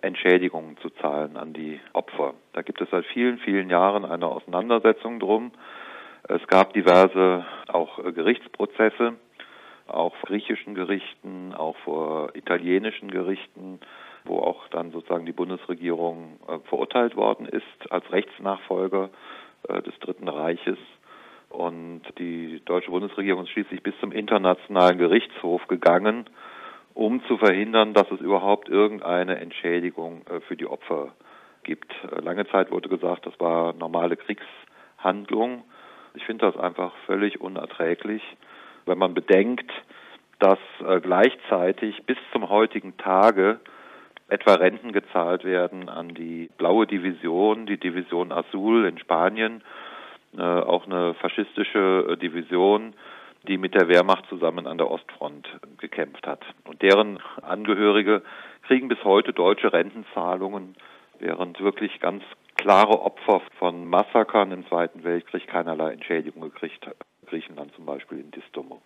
Entschädigungen 0.00 0.76
zu 0.78 0.90
zahlen 0.90 1.36
an 1.36 1.52
die 1.52 1.80
Opfer. 1.92 2.34
Da 2.52 2.62
gibt 2.62 2.80
es 2.80 2.88
seit 2.90 3.04
vielen, 3.06 3.38
vielen 3.38 3.68
Jahren 3.68 4.04
eine 4.04 4.26
Auseinandersetzung 4.26 5.18
drum. 5.18 5.50
Es 6.28 6.46
gab 6.46 6.72
diverse 6.74 7.44
auch 7.68 7.98
äh, 7.98 8.12
Gerichtsprozesse, 8.12 9.14
auch 9.88 10.14
vor 10.16 10.28
griechischen 10.28 10.74
Gerichten, 10.74 11.54
auch 11.54 11.76
vor 11.78 12.36
italienischen 12.36 13.10
Gerichten, 13.10 13.80
wo 14.28 14.38
auch 14.38 14.68
dann 14.68 14.90
sozusagen 14.92 15.26
die 15.26 15.32
Bundesregierung 15.32 16.38
äh, 16.46 16.58
verurteilt 16.68 17.16
worden 17.16 17.46
ist 17.46 17.90
als 17.90 18.10
Rechtsnachfolger 18.12 19.10
äh, 19.68 19.82
des 19.82 19.98
Dritten 20.00 20.28
Reiches. 20.28 20.78
Und 21.50 22.02
die 22.18 22.60
deutsche 22.64 22.90
Bundesregierung 22.90 23.44
ist 23.44 23.50
schließlich 23.50 23.82
bis 23.82 23.94
zum 24.00 24.12
Internationalen 24.12 24.98
Gerichtshof 24.98 25.66
gegangen, 25.66 26.28
um 26.94 27.24
zu 27.26 27.38
verhindern, 27.38 27.94
dass 27.94 28.10
es 28.10 28.20
überhaupt 28.20 28.68
irgendeine 28.68 29.38
Entschädigung 29.38 30.22
äh, 30.26 30.40
für 30.40 30.56
die 30.56 30.66
Opfer 30.66 31.14
gibt. 31.62 31.92
Äh, 32.04 32.20
lange 32.20 32.46
Zeit 32.48 32.70
wurde 32.70 32.88
gesagt, 32.88 33.26
das 33.26 33.38
war 33.40 33.72
normale 33.72 34.16
Kriegshandlung. 34.16 35.64
Ich 36.14 36.24
finde 36.24 36.46
das 36.46 36.56
einfach 36.56 36.92
völlig 37.06 37.40
unerträglich, 37.40 38.22
wenn 38.84 38.98
man 38.98 39.14
bedenkt, 39.14 39.70
dass 40.38 40.58
äh, 40.86 41.00
gleichzeitig 41.00 42.04
bis 42.04 42.18
zum 42.32 42.48
heutigen 42.48 42.96
Tage 42.96 43.60
etwa 44.28 44.54
Renten 44.54 44.92
gezahlt 44.92 45.44
werden 45.44 45.88
an 45.88 46.10
die 46.10 46.50
blaue 46.58 46.86
Division, 46.86 47.66
die 47.66 47.78
Division 47.78 48.30
Azul 48.30 48.84
in 48.86 48.98
Spanien, 48.98 49.62
äh, 50.36 50.42
auch 50.42 50.86
eine 50.86 51.14
faschistische 51.14 52.06
äh, 52.10 52.16
Division, 52.16 52.94
die 53.46 53.56
mit 53.56 53.74
der 53.74 53.88
Wehrmacht 53.88 54.26
zusammen 54.28 54.66
an 54.66 54.78
der 54.78 54.90
Ostfront 54.90 55.48
gekämpft 55.78 56.26
hat. 56.26 56.44
Und 56.64 56.82
deren 56.82 57.18
Angehörige 57.40 58.22
kriegen 58.66 58.88
bis 58.88 59.02
heute 59.04 59.32
deutsche 59.32 59.72
Rentenzahlungen, 59.72 60.76
während 61.18 61.60
wirklich 61.60 61.98
ganz 62.00 62.22
klare 62.56 63.00
Opfer 63.00 63.40
von 63.58 63.86
Massakern 63.88 64.52
im 64.52 64.66
Zweiten 64.66 65.04
Weltkrieg 65.04 65.46
keinerlei 65.46 65.92
Entschädigung 65.92 66.42
gekriegt 66.42 66.86
haben. 66.86 66.96
Griechenland 67.26 67.74
zum 67.74 67.86
Beispiel 67.86 68.20
in 68.20 68.30
Distomo. 68.30 68.82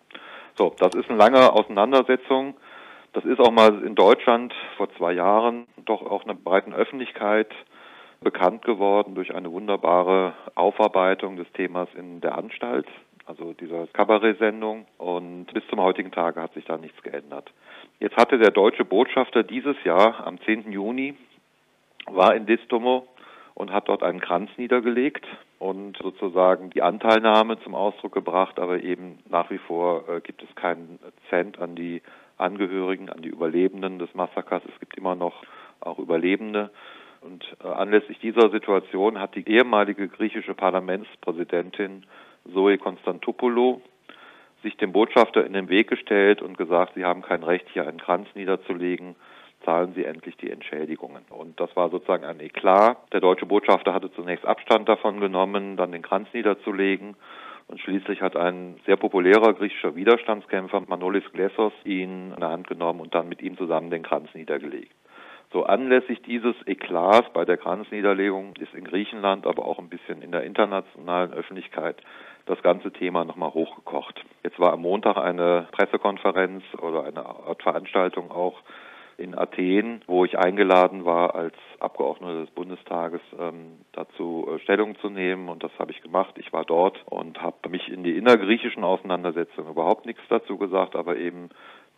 So, 0.55 0.73
das 0.77 0.93
ist 0.95 1.09
eine 1.09 1.17
lange 1.17 1.51
Auseinandersetzung. 1.51 2.55
Das 3.13 3.25
ist 3.25 3.39
auch 3.39 3.51
mal 3.51 3.83
in 3.83 3.93
Deutschland 3.93 4.53
vor 4.75 4.91
zwei 4.97 5.13
Jahren 5.13 5.67
doch 5.85 6.01
auch 6.01 6.23
einer 6.23 6.33
breiten 6.33 6.73
Öffentlichkeit 6.73 7.53
bekannt 8.21 8.65
geworden 8.65 9.13
durch 9.13 9.35
eine 9.35 9.51
wunderbare 9.51 10.33
Aufarbeitung 10.55 11.35
des 11.35 11.51
Themas 11.53 11.89
in 11.95 12.21
der 12.21 12.35
Anstalt, 12.35 12.87
also 13.27 13.53
dieser 13.53 13.85
Kabarett-Sendung. 13.87 14.87
Und 14.97 15.45
bis 15.53 15.63
zum 15.69 15.79
heutigen 15.79 16.11
Tage 16.11 16.41
hat 16.41 16.55
sich 16.55 16.65
da 16.65 16.77
nichts 16.77 17.01
geändert. 17.03 17.51
Jetzt 17.99 18.17
hatte 18.17 18.39
der 18.39 18.49
deutsche 18.49 18.83
Botschafter 18.83 19.43
dieses 19.43 19.75
Jahr 19.83 20.25
am 20.25 20.41
10. 20.41 20.71
Juni 20.71 21.15
war 22.07 22.35
in 22.35 22.47
Distomo 22.47 23.07
und 23.53 23.71
hat 23.71 23.89
dort 23.89 24.01
einen 24.01 24.21
Kranz 24.21 24.49
niedergelegt 24.57 25.25
und 25.59 25.97
sozusagen 25.97 26.71
die 26.71 26.81
Anteilnahme 26.81 27.59
zum 27.59 27.75
Ausdruck 27.75 28.13
gebracht, 28.13 28.59
aber 28.59 28.81
eben 28.81 29.19
nach 29.29 29.51
wie 29.51 29.59
vor 29.59 30.09
äh, 30.09 30.21
gibt 30.21 30.41
es 30.41 30.53
keinen 30.55 30.99
Cent 31.29 31.59
an 31.59 31.75
die 31.75 32.01
Angehörigen, 32.43 33.09
an 33.09 33.21
die 33.21 33.29
Überlebenden 33.29 33.97
des 33.97 34.13
Massakers. 34.13 34.61
Es 34.71 34.79
gibt 34.79 34.97
immer 34.97 35.15
noch 35.15 35.43
auch 35.79 35.99
Überlebende. 35.99 36.69
Und 37.21 37.45
äh, 37.63 37.67
anlässlich 37.67 38.19
dieser 38.19 38.49
Situation 38.49 39.19
hat 39.19 39.35
die 39.35 39.47
ehemalige 39.47 40.07
griechische 40.07 40.53
Parlamentspräsidentin 40.53 42.05
Zoe 42.51 42.77
Konstantopoulou 42.77 43.81
sich 44.61 44.77
dem 44.77 44.91
Botschafter 44.91 45.45
in 45.45 45.53
den 45.53 45.69
Weg 45.69 45.89
gestellt 45.89 46.41
und 46.41 46.57
gesagt, 46.57 46.93
sie 46.95 47.05
haben 47.05 47.21
kein 47.21 47.43
Recht, 47.43 47.67
hier 47.71 47.87
einen 47.87 47.99
Kranz 47.99 48.27
niederzulegen, 48.33 49.15
zahlen 49.65 49.93
sie 49.93 50.05
endlich 50.05 50.35
die 50.37 50.49
Entschädigungen. 50.49 51.23
Und 51.29 51.59
das 51.59 51.73
war 51.75 51.89
sozusagen 51.89 52.25
ein 52.25 52.39
Eklat. 52.39 52.97
Der 53.13 53.21
deutsche 53.21 53.45
Botschafter 53.45 53.93
hatte 53.93 54.11
zunächst 54.11 54.45
Abstand 54.45 54.89
davon 54.89 55.19
genommen, 55.19 55.77
dann 55.77 55.91
den 55.91 56.01
Kranz 56.01 56.27
niederzulegen. 56.33 57.15
Und 57.67 57.79
schließlich 57.79 58.21
hat 58.21 58.35
ein 58.35 58.79
sehr 58.85 58.97
populärer 58.97 59.53
griechischer 59.53 59.95
Widerstandskämpfer, 59.95 60.81
Manolis 60.87 61.23
Glessos, 61.31 61.73
ihn 61.85 62.31
an 62.33 62.39
der 62.39 62.49
Hand 62.49 62.67
genommen 62.67 62.99
und 62.99 63.15
dann 63.15 63.29
mit 63.29 63.41
ihm 63.41 63.57
zusammen 63.57 63.89
den 63.89 64.03
Kranz 64.03 64.29
niedergelegt. 64.33 64.93
So 65.51 65.65
anlässlich 65.65 66.21
dieses 66.23 66.55
Eklats 66.65 67.31
bei 67.31 67.45
der 67.45 67.57
Kranzniederlegung 67.57 68.55
ist 68.59 68.73
in 68.73 68.85
Griechenland, 68.85 69.45
aber 69.45 69.65
auch 69.65 69.77
ein 69.77 69.87
bisschen 69.87 70.23
in 70.23 70.31
der 70.31 70.43
internationalen 70.43 71.31
Öffentlichkeit 71.31 71.97
das 72.47 72.61
ganze 72.63 72.91
Thema 72.91 73.23
nochmal 73.23 73.53
hochgekocht. 73.53 74.19
Jetzt 74.43 74.59
war 74.59 74.73
am 74.73 74.81
Montag 74.81 75.15
eine 75.17 75.67
Pressekonferenz 75.71 76.63
oder 76.81 77.03
eine 77.03 77.25
Art 77.25 77.61
Veranstaltung 77.61 78.31
auch 78.31 78.61
in 79.17 79.37
Athen, 79.37 80.01
wo 80.07 80.25
ich 80.25 80.37
eingeladen 80.37 81.05
war, 81.05 81.35
als 81.35 81.55
Abgeordneter 81.79 82.41
des 82.41 82.51
Bundestages 82.51 83.21
ähm, 83.39 83.79
dazu 83.91 84.47
äh, 84.49 84.59
Stellung 84.59 84.97
zu 84.99 85.09
nehmen. 85.09 85.49
Und 85.49 85.63
das 85.63 85.71
habe 85.79 85.91
ich 85.91 86.01
gemacht. 86.01 86.35
Ich 86.37 86.51
war 86.53 86.65
dort 86.65 87.01
und 87.05 87.41
habe 87.41 87.69
mich 87.69 87.89
in 87.89 88.03
die 88.03 88.17
innergriechischen 88.17 88.83
Auseinandersetzungen 88.83 89.71
überhaupt 89.71 90.05
nichts 90.05 90.21
dazu 90.29 90.57
gesagt, 90.57 90.95
aber 90.95 91.17
eben 91.17 91.49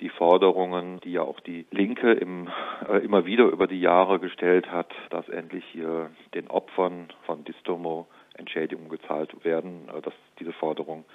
die 0.01 0.09
Forderungen, 0.09 0.99
die 1.01 1.13
ja 1.13 1.21
auch 1.21 1.39
die 1.39 1.65
Linke 1.71 2.11
im, 2.11 2.49
äh, 2.89 2.97
immer 2.97 3.25
wieder 3.25 3.45
über 3.45 3.67
die 3.67 3.79
Jahre 3.79 4.19
gestellt 4.19 4.71
hat, 4.71 4.91
dass 5.09 5.27
endlich 5.29 5.63
hier 5.71 6.11
den 6.33 6.49
Opfern 6.49 7.07
von 7.25 7.43
Distomo 7.43 8.07
Entschädigungen 8.37 8.89
gezahlt 8.89 9.43
werden, 9.43 9.89
äh, 9.89 10.01
dass 10.01 10.13
diese 10.39 10.53
Forderung 10.53 11.05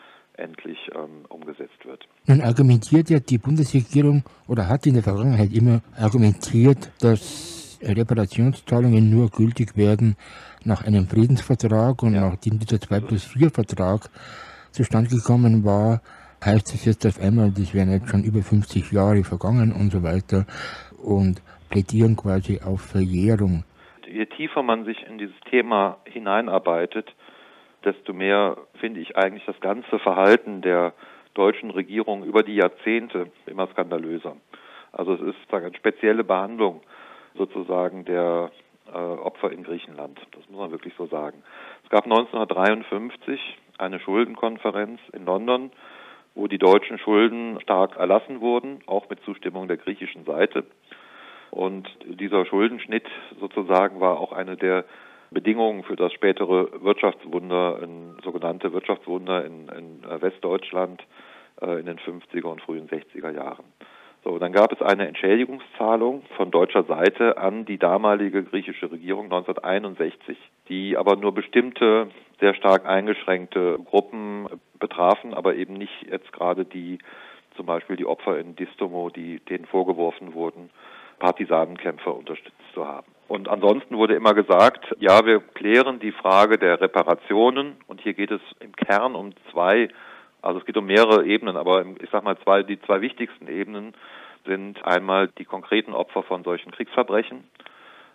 endlich 0.40 0.78
ähm, 0.94 1.24
umgesetzt 1.28 1.84
wird. 1.84 2.08
Nun 2.26 2.40
argumentiert 2.40 3.10
ja 3.10 3.20
die 3.20 3.38
Bundesregierung 3.38 4.24
oder 4.48 4.68
hat 4.68 4.86
in 4.86 4.94
der 4.94 5.02
Vergangenheit 5.02 5.52
immer 5.52 5.82
argumentiert, 5.96 6.90
dass 7.00 7.78
Reparationszahlungen 7.82 9.10
nur 9.10 9.30
gültig 9.30 9.76
werden 9.76 10.16
nach 10.64 10.84
einem 10.84 11.06
Friedensvertrag 11.06 12.02
und 12.02 12.14
ja. 12.14 12.28
nachdem 12.28 12.58
dieser 12.58 12.80
2 12.80 13.00
plus 13.00 13.24
4 13.24 13.50
Vertrag 13.50 14.10
zustande 14.72 15.10
gekommen 15.10 15.64
war, 15.64 16.02
heißt 16.44 16.74
es 16.74 16.84
jetzt 16.84 17.06
auf 17.06 17.20
einmal, 17.20 17.50
das 17.50 17.74
wären 17.74 17.90
jetzt 17.90 18.08
schon 18.08 18.24
über 18.24 18.42
50 18.42 18.92
Jahre 18.92 19.24
vergangen 19.24 19.72
und 19.72 19.90
so 19.90 20.02
weiter 20.02 20.46
und 21.02 21.42
plädieren 21.68 22.16
quasi 22.16 22.60
auf 22.60 22.80
Verjährung. 22.82 23.64
Je 24.06 24.26
tiefer 24.26 24.62
man 24.62 24.84
sich 24.84 25.06
in 25.08 25.18
dieses 25.18 25.38
Thema 25.50 25.98
hineinarbeitet, 26.04 27.14
desto 27.84 28.12
mehr 28.12 28.56
finde 28.80 29.00
ich 29.00 29.16
eigentlich 29.16 29.44
das 29.46 29.60
ganze 29.60 29.98
Verhalten 29.98 30.62
der 30.62 30.92
deutschen 31.34 31.70
Regierung 31.70 32.24
über 32.24 32.42
die 32.42 32.56
Jahrzehnte 32.56 33.30
immer 33.46 33.66
skandalöser. 33.68 34.36
Also 34.92 35.14
es 35.14 35.20
ist 35.20 35.54
eine 35.54 35.74
spezielle 35.74 36.24
Behandlung 36.24 36.80
sozusagen 37.36 38.04
der 38.04 38.50
äh, 38.92 38.96
Opfer 38.96 39.52
in 39.52 39.62
Griechenland. 39.62 40.18
Das 40.32 40.48
muss 40.48 40.60
man 40.60 40.72
wirklich 40.72 40.94
so 40.96 41.06
sagen. 41.06 41.42
Es 41.84 41.90
gab 41.90 42.04
1953 42.04 43.40
eine 43.78 44.00
Schuldenkonferenz 44.00 45.00
in 45.12 45.24
London, 45.24 45.70
wo 46.34 46.46
die 46.46 46.58
deutschen 46.58 46.98
Schulden 46.98 47.60
stark 47.60 47.96
erlassen 47.96 48.40
wurden, 48.40 48.80
auch 48.86 49.08
mit 49.08 49.22
Zustimmung 49.24 49.68
der 49.68 49.76
griechischen 49.76 50.24
Seite. 50.24 50.64
Und 51.50 51.88
dieser 52.04 52.46
Schuldenschnitt 52.46 53.06
sozusagen 53.40 54.00
war 54.00 54.20
auch 54.20 54.32
eine 54.32 54.56
der 54.56 54.84
Bedingungen 55.30 55.84
für 55.84 55.96
das 55.96 56.12
spätere 56.12 56.82
Wirtschaftswunder, 56.82 57.80
ein 57.82 58.16
sogenannte 58.24 58.72
Wirtschaftswunder 58.72 59.44
in, 59.44 59.68
in 59.68 60.04
äh, 60.04 60.20
Westdeutschland 60.20 61.02
äh, 61.60 61.78
in 61.80 61.86
den 61.86 61.98
50er 61.98 62.46
und 62.46 62.62
frühen 62.62 62.88
60er 62.88 63.30
Jahren. 63.30 63.64
So, 64.22 64.38
dann 64.38 64.52
gab 64.52 64.70
es 64.72 64.82
eine 64.82 65.08
Entschädigungszahlung 65.08 66.22
von 66.36 66.50
deutscher 66.50 66.84
Seite 66.84 67.38
an 67.38 67.64
die 67.64 67.78
damalige 67.78 68.44
griechische 68.44 68.92
Regierung 68.92 69.24
1961, 69.24 70.36
die 70.68 70.96
aber 70.96 71.16
nur 71.16 71.32
bestimmte 71.32 72.08
sehr 72.38 72.54
stark 72.54 72.86
eingeschränkte 72.86 73.78
Gruppen 73.78 74.46
betrafen, 74.78 75.32
aber 75.32 75.54
eben 75.54 75.74
nicht 75.74 76.06
jetzt 76.10 76.32
gerade 76.32 76.66
die 76.66 76.98
zum 77.56 77.66
Beispiel 77.66 77.96
die 77.96 78.06
Opfer 78.06 78.38
in 78.38 78.56
Distomo, 78.56 79.10
die 79.10 79.40
denen 79.40 79.64
vorgeworfen 79.64 80.34
wurden, 80.34 80.70
Partisanenkämpfer 81.18 82.14
unterstützt 82.14 82.56
zu 82.74 82.86
haben. 82.86 83.06
Und 83.30 83.48
ansonsten 83.48 83.96
wurde 83.96 84.16
immer 84.16 84.34
gesagt, 84.34 84.92
ja, 84.98 85.24
wir 85.24 85.38
klären 85.38 86.00
die 86.00 86.10
Frage 86.10 86.58
der 86.58 86.80
Reparationen. 86.80 87.76
Und 87.86 88.00
hier 88.00 88.12
geht 88.12 88.32
es 88.32 88.40
im 88.58 88.74
Kern 88.74 89.14
um 89.14 89.34
zwei, 89.52 89.88
also 90.42 90.58
es 90.58 90.66
geht 90.66 90.76
um 90.76 90.86
mehrere 90.86 91.24
Ebenen, 91.24 91.56
aber 91.56 91.86
ich 92.02 92.10
sag 92.10 92.24
mal 92.24 92.36
zwei, 92.38 92.64
die 92.64 92.82
zwei 92.82 93.00
wichtigsten 93.02 93.46
Ebenen 93.46 93.94
sind 94.46 94.84
einmal 94.84 95.28
die 95.28 95.44
konkreten 95.44 95.92
Opfer 95.92 96.24
von 96.24 96.42
solchen 96.42 96.72
Kriegsverbrechen, 96.72 97.44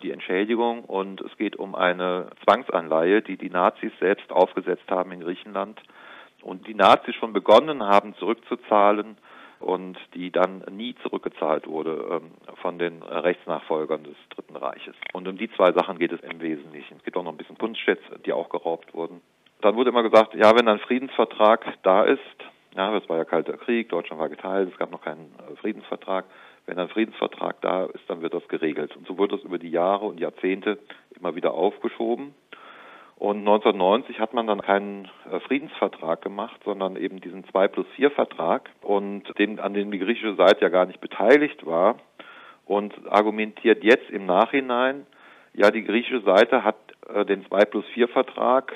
die 0.02 0.10
Entschädigung. 0.10 0.84
Und 0.84 1.22
es 1.22 1.34
geht 1.38 1.56
um 1.56 1.74
eine 1.74 2.26
Zwangsanleihe, 2.44 3.22
die 3.22 3.38
die 3.38 3.48
Nazis 3.48 3.92
selbst 3.98 4.30
aufgesetzt 4.30 4.90
haben 4.90 5.12
in 5.12 5.20
Griechenland. 5.20 5.80
Und 6.42 6.66
die 6.66 6.74
Nazis 6.74 7.14
schon 7.14 7.32
begonnen 7.32 7.82
haben 7.84 8.14
zurückzuzahlen 8.16 9.16
und 9.60 9.98
die 10.14 10.30
dann 10.30 10.64
nie 10.70 10.94
zurückgezahlt 11.02 11.66
wurde 11.66 12.20
ähm, 12.22 12.30
von 12.62 12.78
den 12.78 13.02
Rechtsnachfolgern 13.02 14.04
des 14.04 14.16
Dritten 14.30 14.56
Reiches. 14.56 14.94
Und 15.12 15.26
um 15.28 15.36
die 15.36 15.50
zwei 15.52 15.72
Sachen 15.72 15.98
geht 15.98 16.12
es 16.12 16.20
im 16.20 16.40
Wesentlichen. 16.40 16.96
Es 16.98 17.04
gibt 17.04 17.16
auch 17.16 17.24
noch 17.24 17.32
ein 17.32 17.36
bisschen 17.36 17.58
Kunstschätze, 17.58 18.18
die 18.24 18.32
auch 18.32 18.48
geraubt 18.48 18.94
wurden. 18.94 19.20
Dann 19.62 19.76
wurde 19.76 19.90
immer 19.90 20.02
gesagt, 20.02 20.34
ja, 20.34 20.54
wenn 20.54 20.68
ein 20.68 20.78
Friedensvertrag 20.80 21.64
da 21.82 22.04
ist, 22.04 22.20
ja, 22.76 22.92
das 22.92 23.08
war 23.08 23.16
ja 23.16 23.24
Kalter 23.24 23.56
Krieg, 23.56 23.88
Deutschland 23.88 24.20
war 24.20 24.28
geteilt, 24.28 24.70
es 24.70 24.78
gab 24.78 24.90
noch 24.90 25.00
keinen 25.00 25.32
äh, 25.38 25.56
Friedensvertrag. 25.56 26.26
Wenn 26.66 26.78
ein 26.78 26.88
Friedensvertrag 26.88 27.60
da 27.62 27.86
ist, 27.86 28.02
dann 28.08 28.20
wird 28.20 28.34
das 28.34 28.46
geregelt. 28.48 28.94
Und 28.96 29.06
so 29.06 29.16
wurde 29.16 29.36
das 29.36 29.44
über 29.44 29.58
die 29.58 29.70
Jahre 29.70 30.04
und 30.04 30.20
Jahrzehnte 30.20 30.78
immer 31.18 31.34
wieder 31.34 31.54
aufgeschoben. 31.54 32.34
Und 33.18 33.38
1990 33.38 34.20
hat 34.20 34.34
man 34.34 34.46
dann 34.46 34.60
keinen 34.60 35.08
äh, 35.30 35.40
Friedensvertrag 35.40 36.20
gemacht, 36.20 36.60
sondern 36.64 36.96
eben 36.96 37.20
diesen 37.20 37.44
2 37.44 37.68
plus 37.68 37.86
4 37.96 38.10
Vertrag 38.10 38.70
und 38.82 39.22
den, 39.38 39.58
an 39.58 39.72
dem 39.72 39.90
die 39.90 39.98
griechische 39.98 40.34
Seite 40.34 40.60
ja 40.60 40.68
gar 40.68 40.84
nicht 40.84 41.00
beteiligt 41.00 41.64
war 41.64 41.96
und 42.66 42.92
argumentiert 43.08 43.82
jetzt 43.82 44.10
im 44.10 44.26
Nachhinein, 44.26 45.06
ja, 45.54 45.70
die 45.70 45.84
griechische 45.84 46.20
Seite 46.20 46.62
hat 46.62 46.76
äh, 47.08 47.24
den 47.24 47.46
2 47.46 47.64
plus 47.64 47.86
4 47.94 48.08
Vertrag 48.08 48.74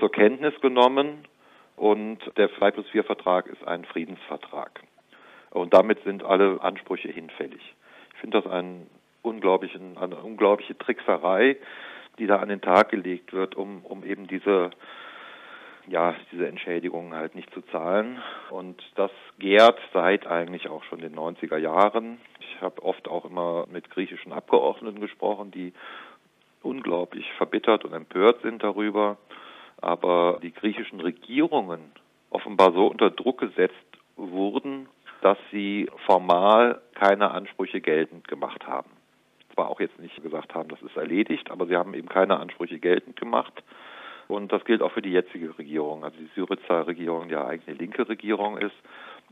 zur 0.00 0.10
Kenntnis 0.10 0.60
genommen 0.60 1.24
und 1.76 2.18
der 2.36 2.52
2 2.56 2.72
plus 2.72 2.88
4 2.88 3.04
Vertrag 3.04 3.46
ist 3.46 3.66
ein 3.66 3.84
Friedensvertrag. 3.84 4.80
Und 5.50 5.72
damit 5.72 6.02
sind 6.02 6.24
alle 6.24 6.60
Ansprüche 6.60 7.08
hinfällig. 7.08 7.74
Ich 8.14 8.20
finde 8.20 8.42
das 8.42 8.50
einen 8.50 8.90
unglaublichen, 9.22 9.96
eine 9.96 10.16
unglaubliche 10.16 10.76
Trickserei, 10.76 11.56
die 12.18 12.26
da 12.26 12.36
an 12.36 12.48
den 12.48 12.60
Tag 12.60 12.90
gelegt 12.90 13.32
wird, 13.32 13.54
um, 13.54 13.84
um 13.84 14.04
eben 14.04 14.26
diese, 14.26 14.70
ja, 15.86 16.14
diese 16.32 16.48
Entschädigungen 16.48 17.14
halt 17.14 17.34
nicht 17.34 17.52
zu 17.52 17.62
zahlen. 17.72 18.18
Und 18.50 18.82
das 18.94 19.10
gärt 19.38 19.78
seit 19.92 20.26
eigentlich 20.26 20.68
auch 20.68 20.84
schon 20.84 21.00
den 21.00 21.14
90er 21.14 21.58
Jahren. 21.58 22.18
Ich 22.40 22.60
habe 22.60 22.82
oft 22.82 23.08
auch 23.08 23.24
immer 23.24 23.66
mit 23.70 23.90
griechischen 23.90 24.32
Abgeordneten 24.32 25.00
gesprochen, 25.00 25.50
die 25.50 25.72
unglaublich 26.62 27.30
verbittert 27.36 27.84
und 27.84 27.92
empört 27.92 28.42
sind 28.42 28.62
darüber. 28.62 29.18
Aber 29.80 30.38
die 30.42 30.52
griechischen 30.52 31.00
Regierungen 31.00 31.92
offenbar 32.30 32.72
so 32.72 32.86
unter 32.86 33.10
Druck 33.10 33.38
gesetzt 33.38 33.74
wurden, 34.16 34.88
dass 35.20 35.38
sie 35.50 35.90
formal 36.06 36.80
keine 36.94 37.30
Ansprüche 37.30 37.80
geltend 37.80 38.26
gemacht 38.26 38.66
haben 38.66 38.95
zwar 39.56 39.70
auch 39.70 39.80
jetzt 39.80 39.98
nicht 39.98 40.22
gesagt 40.22 40.54
haben, 40.54 40.68
das 40.68 40.80
ist 40.82 40.96
erledigt, 40.96 41.50
aber 41.50 41.66
sie 41.66 41.76
haben 41.76 41.94
eben 41.94 42.08
keine 42.08 42.38
Ansprüche 42.38 42.78
geltend 42.78 43.18
gemacht. 43.18 43.52
Und 44.28 44.52
das 44.52 44.64
gilt 44.64 44.82
auch 44.82 44.92
für 44.92 45.02
die 45.02 45.12
jetzige 45.12 45.56
Regierung, 45.58 46.04
also 46.04 46.16
die 46.18 46.28
Syriza 46.34 46.82
Regierung, 46.82 47.28
die 47.28 47.34
ja 47.34 47.46
eigentlich 47.46 47.68
eine 47.68 47.78
linke 47.78 48.08
Regierung 48.08 48.58
ist, 48.58 48.74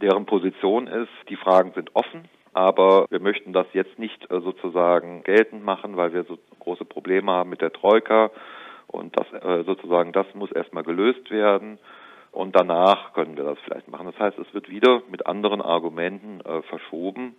deren 0.01 0.25
Position 0.25 0.87
ist, 0.87 1.11
die 1.29 1.37
Fragen 1.37 1.73
sind 1.75 1.95
offen, 1.95 2.29
aber 2.53 3.07
wir 3.11 3.21
möchten 3.21 3.53
das 3.53 3.67
jetzt 3.73 3.99
nicht 3.99 4.31
äh, 4.31 4.41
sozusagen 4.41 5.23
geltend 5.25 5.65
machen, 5.65 5.97
weil 5.97 6.13
wir 6.13 6.25
so 6.25 6.39
große 6.61 6.85
Probleme 6.85 7.33
haben 7.33 7.51
mit 7.51 7.61
der 7.61 7.73
Troika 7.73 8.31
und 8.87 9.17
das 9.19 9.27
äh, 9.43 9.65
sozusagen 9.65 10.13
das 10.13 10.27
muss 10.35 10.53
erstmal 10.53 10.85
gelöst 10.85 11.31
werden 11.31 11.79
und 12.31 12.55
danach 12.55 13.13
können 13.15 13.37
wir 13.37 13.45
das 13.45 13.59
vielleicht 13.65 13.89
machen. 13.89 14.07
Das 14.07 14.19
heißt, 14.19 14.39
es 14.39 14.55
wird 14.55 14.69
wieder 14.69 15.03
mit 15.11 15.27
anderen 15.27 15.61
Argumenten 15.61 16.41
äh, 16.41 16.63
verschoben 16.63 17.35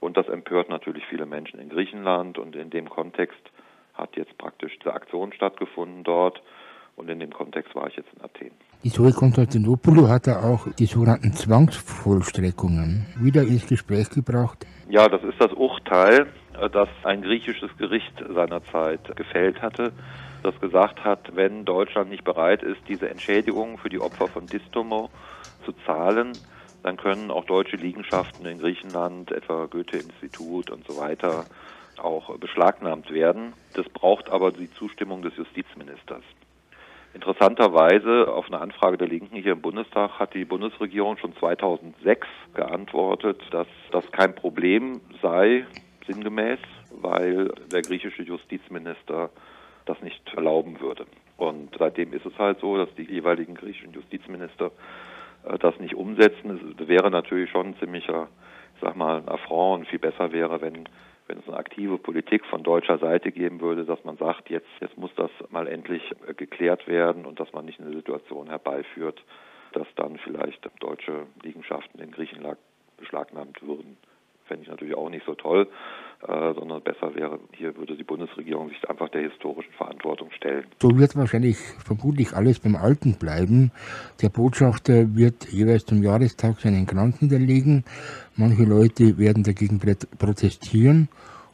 und 0.00 0.16
das 0.16 0.28
empört 0.28 0.68
natürlich 0.70 1.04
viele 1.06 1.26
Menschen 1.26 1.60
in 1.60 1.68
Griechenland 1.68 2.38
und 2.38 2.56
in 2.56 2.70
dem 2.70 2.88
Kontext 2.88 3.40
hat 3.94 4.16
jetzt 4.16 4.36
praktisch 4.38 4.78
diese 4.78 4.94
Aktion 4.94 5.32
stattgefunden 5.32 6.04
dort. 6.04 6.42
Und 6.96 7.08
in 7.08 7.20
dem 7.20 7.32
Kontext 7.32 7.74
war 7.74 7.86
ich 7.86 7.96
jetzt 7.96 8.12
in 8.14 8.22
Athen. 8.22 8.50
Die 8.82 8.90
Zoe 8.90 9.12
Konstantinopoulos 9.12 10.10
hatte 10.10 10.38
auch 10.42 10.66
die 10.78 10.86
sogenannten 10.86 11.32
Zwangsvollstreckungen 11.32 13.06
wieder 13.20 13.42
ins 13.42 13.66
Gespräch 13.66 14.10
gebracht. 14.10 14.66
Ja, 14.88 15.08
das 15.08 15.22
ist 15.22 15.40
das 15.40 15.52
Urteil, 15.52 16.26
das 16.72 16.88
ein 17.04 17.22
griechisches 17.22 17.70
Gericht 17.78 18.12
seinerzeit 18.34 19.16
gefällt 19.16 19.62
hatte, 19.62 19.92
das 20.42 20.58
gesagt 20.60 21.04
hat, 21.04 21.34
wenn 21.34 21.64
Deutschland 21.64 22.10
nicht 22.10 22.24
bereit 22.24 22.62
ist, 22.62 22.80
diese 22.88 23.08
Entschädigungen 23.08 23.78
für 23.78 23.88
die 23.88 24.00
Opfer 24.00 24.26
von 24.26 24.46
Distomo 24.46 25.10
zu 25.64 25.72
zahlen, 25.86 26.32
dann 26.82 26.96
können 26.96 27.30
auch 27.30 27.44
deutsche 27.44 27.76
Liegenschaften 27.76 28.46
in 28.46 28.58
Griechenland, 28.58 29.32
etwa 29.32 29.66
Goethe-Institut 29.66 30.70
und 30.70 30.86
so 30.86 30.96
weiter, 30.98 31.46
auch 31.98 32.36
beschlagnahmt 32.38 33.10
werden. 33.10 33.52
Das 33.74 33.88
braucht 33.88 34.30
aber 34.30 34.52
die 34.52 34.70
Zustimmung 34.70 35.22
des 35.22 35.36
Justizministers. 35.36 36.22
Interessanterweise 37.12 38.32
auf 38.32 38.46
eine 38.46 38.60
Anfrage 38.60 38.96
der 38.96 39.08
Linken 39.08 39.36
hier 39.36 39.52
im 39.52 39.60
Bundestag 39.60 40.18
hat 40.20 40.32
die 40.34 40.44
Bundesregierung 40.44 41.16
schon 41.16 41.34
2006 41.36 42.26
geantwortet, 42.54 43.42
dass 43.50 43.66
das 43.90 44.04
kein 44.12 44.34
Problem 44.34 45.00
sei, 45.20 45.66
sinngemäß, 46.06 46.60
weil 46.92 47.52
der 47.72 47.82
griechische 47.82 48.22
Justizminister 48.22 49.30
das 49.86 50.00
nicht 50.02 50.22
erlauben 50.34 50.80
würde. 50.80 51.06
Und 51.36 51.74
seitdem 51.78 52.12
ist 52.12 52.26
es 52.26 52.38
halt 52.38 52.60
so, 52.60 52.76
dass 52.76 52.94
die 52.94 53.10
jeweiligen 53.10 53.54
griechischen 53.54 53.92
Justizminister 53.92 54.70
das 55.60 55.78
nicht 55.78 55.94
umsetzen. 55.94 56.76
Es 56.78 56.88
wäre 56.88 57.10
natürlich 57.10 57.50
schon 57.50 57.68
ein 57.68 57.76
ziemlicher, 57.78 58.28
ich 58.74 58.80
sag 58.80 58.96
mal, 58.96 59.18
ein 59.18 59.28
Affront 59.28 59.80
und 59.80 59.88
viel 59.88 59.98
besser 59.98 60.32
wäre, 60.32 60.60
wenn 60.60 60.88
wenn 61.30 61.38
es 61.38 61.46
eine 61.46 61.58
aktive 61.58 61.96
Politik 61.96 62.44
von 62.46 62.64
deutscher 62.64 62.98
Seite 62.98 63.30
geben 63.30 63.60
würde, 63.60 63.84
dass 63.84 64.02
man 64.02 64.16
sagt, 64.16 64.50
jetzt, 64.50 64.66
jetzt 64.80 64.98
muss 64.98 65.14
das 65.14 65.30
mal 65.50 65.68
endlich 65.68 66.02
äh, 66.26 66.34
geklärt 66.34 66.88
werden 66.88 67.24
und 67.24 67.38
dass 67.38 67.52
man 67.52 67.64
nicht 67.64 67.80
eine 67.80 67.92
Situation 67.92 68.48
herbeiführt, 68.48 69.22
dass 69.72 69.86
dann 69.94 70.18
vielleicht 70.18 70.68
deutsche 70.80 71.28
Liegenschaften 71.44 72.00
in 72.00 72.10
Griechenland 72.10 72.58
beschlagnahmt 72.96 73.62
würden 73.62 73.96
fände 74.50 74.64
ich 74.64 74.68
natürlich 74.68 74.96
auch 74.96 75.08
nicht 75.08 75.24
so 75.24 75.36
toll, 75.36 75.68
äh, 76.26 76.52
sondern 76.54 76.82
besser 76.82 77.14
wäre, 77.14 77.38
hier 77.52 77.74
würde 77.76 77.96
die 77.96 78.04
Bundesregierung 78.04 78.68
sich 78.68 78.90
einfach 78.90 79.08
der 79.08 79.22
historischen 79.22 79.72
Verantwortung 79.72 80.30
stellen. 80.32 80.66
So 80.78 80.98
wird 80.98 81.16
wahrscheinlich 81.16 81.56
vermutlich 81.84 82.34
alles 82.34 82.60
beim 82.60 82.76
Alten 82.76 83.18
bleiben. 83.18 83.72
Der 84.20 84.28
Botschafter 84.28 85.16
wird 85.16 85.48
jeweils 85.50 85.86
zum 85.86 86.02
Jahrestag 86.02 86.60
seinen 86.60 86.86
Kranz 86.86 87.22
niederlegen. 87.22 87.84
Manche 88.36 88.64
Leute 88.64 89.16
werden 89.16 89.44
dagegen 89.44 89.80
protestieren 90.18 91.08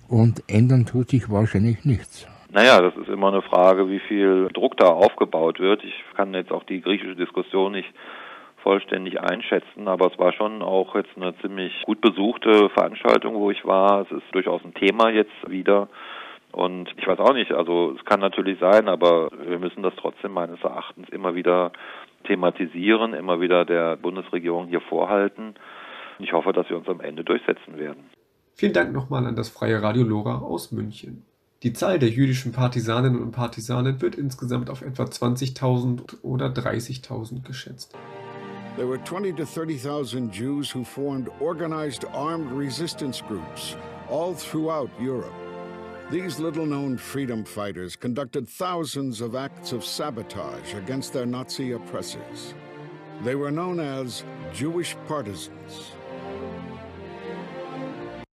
und 0.08 0.42
ändern 0.48 0.84
tut 0.84 1.10
sich 1.10 1.30
wahrscheinlich 1.30 1.84
nichts. 1.84 2.26
Naja, 2.50 2.80
das 2.80 2.96
ist 2.96 3.08
immer 3.08 3.28
eine 3.28 3.42
Frage, 3.42 3.88
wie 3.88 4.00
viel 4.00 4.48
Druck 4.52 4.76
da 4.78 4.86
aufgebaut 4.86 5.60
wird. 5.60 5.84
Ich 5.84 5.94
kann 6.16 6.34
jetzt 6.34 6.50
auch 6.50 6.64
die 6.64 6.80
griechische 6.80 7.14
Diskussion 7.14 7.72
nicht 7.72 7.92
vollständig 8.66 9.20
einschätzen, 9.20 9.86
aber 9.86 10.10
es 10.10 10.18
war 10.18 10.32
schon 10.32 10.60
auch 10.60 10.96
jetzt 10.96 11.14
eine 11.14 11.38
ziemlich 11.38 11.72
gut 11.84 12.00
besuchte 12.00 12.68
Veranstaltung, 12.70 13.36
wo 13.36 13.52
ich 13.52 13.64
war. 13.64 14.00
Es 14.00 14.10
ist 14.10 14.24
durchaus 14.32 14.60
ein 14.64 14.74
Thema 14.74 15.08
jetzt 15.08 15.48
wieder. 15.48 15.88
Und 16.50 16.92
ich 16.96 17.06
weiß 17.06 17.20
auch 17.20 17.32
nicht, 17.32 17.52
also 17.52 17.94
es 17.96 18.04
kann 18.04 18.18
natürlich 18.18 18.58
sein, 18.58 18.88
aber 18.88 19.30
wir 19.46 19.60
müssen 19.60 19.84
das 19.84 19.94
trotzdem 19.94 20.32
meines 20.32 20.60
Erachtens 20.62 21.08
immer 21.10 21.36
wieder 21.36 21.70
thematisieren, 22.26 23.14
immer 23.14 23.40
wieder 23.40 23.64
der 23.64 23.94
Bundesregierung 23.94 24.66
hier 24.66 24.80
vorhalten. 24.80 25.54
Ich 26.18 26.32
hoffe, 26.32 26.52
dass 26.52 26.68
wir 26.68 26.76
uns 26.76 26.88
am 26.88 27.00
Ende 27.00 27.22
durchsetzen 27.22 27.78
werden. 27.78 28.10
Vielen 28.54 28.72
Dank 28.72 28.92
nochmal 28.92 29.26
an 29.26 29.36
das 29.36 29.48
Freie 29.48 29.80
Radio 29.80 30.02
Lora 30.02 30.38
aus 30.38 30.72
München. 30.72 31.24
Die 31.62 31.72
Zahl 31.72 32.00
der 32.00 32.08
jüdischen 32.08 32.50
Partisaninnen 32.50 33.22
und 33.22 33.30
Partisanen 33.30 34.02
wird 34.02 34.16
insgesamt 34.16 34.70
auf 34.70 34.82
etwa 34.82 35.04
20.000 35.04 36.22
oder 36.24 36.46
30.000 36.46 37.46
geschätzt. 37.46 37.96
There 38.76 38.86
were 38.86 38.98
20 38.98 39.32
to 39.32 39.46
30,000 39.46 40.30
Jews 40.30 40.70
who 40.70 40.84
formed 40.84 41.30
organized 41.40 42.04
armed 42.12 42.52
resistance 42.52 43.22
groups 43.22 43.74
all 44.10 44.34
throughout 44.34 44.90
Europe. 45.00 45.32
These 46.10 46.38
little 46.38 46.66
known 46.66 46.98
freedom 46.98 47.42
fighters 47.42 47.96
conducted 47.96 48.46
thousands 48.46 49.22
of 49.22 49.34
acts 49.34 49.72
of 49.72 49.82
sabotage 49.82 50.74
against 50.74 51.14
their 51.14 51.24
Nazi 51.24 51.72
oppressors. 51.72 52.52
They 53.24 53.34
were 53.34 53.50
known 53.50 53.80
as 53.80 54.24
Jewish 54.52 54.94
partisans. 55.08 55.92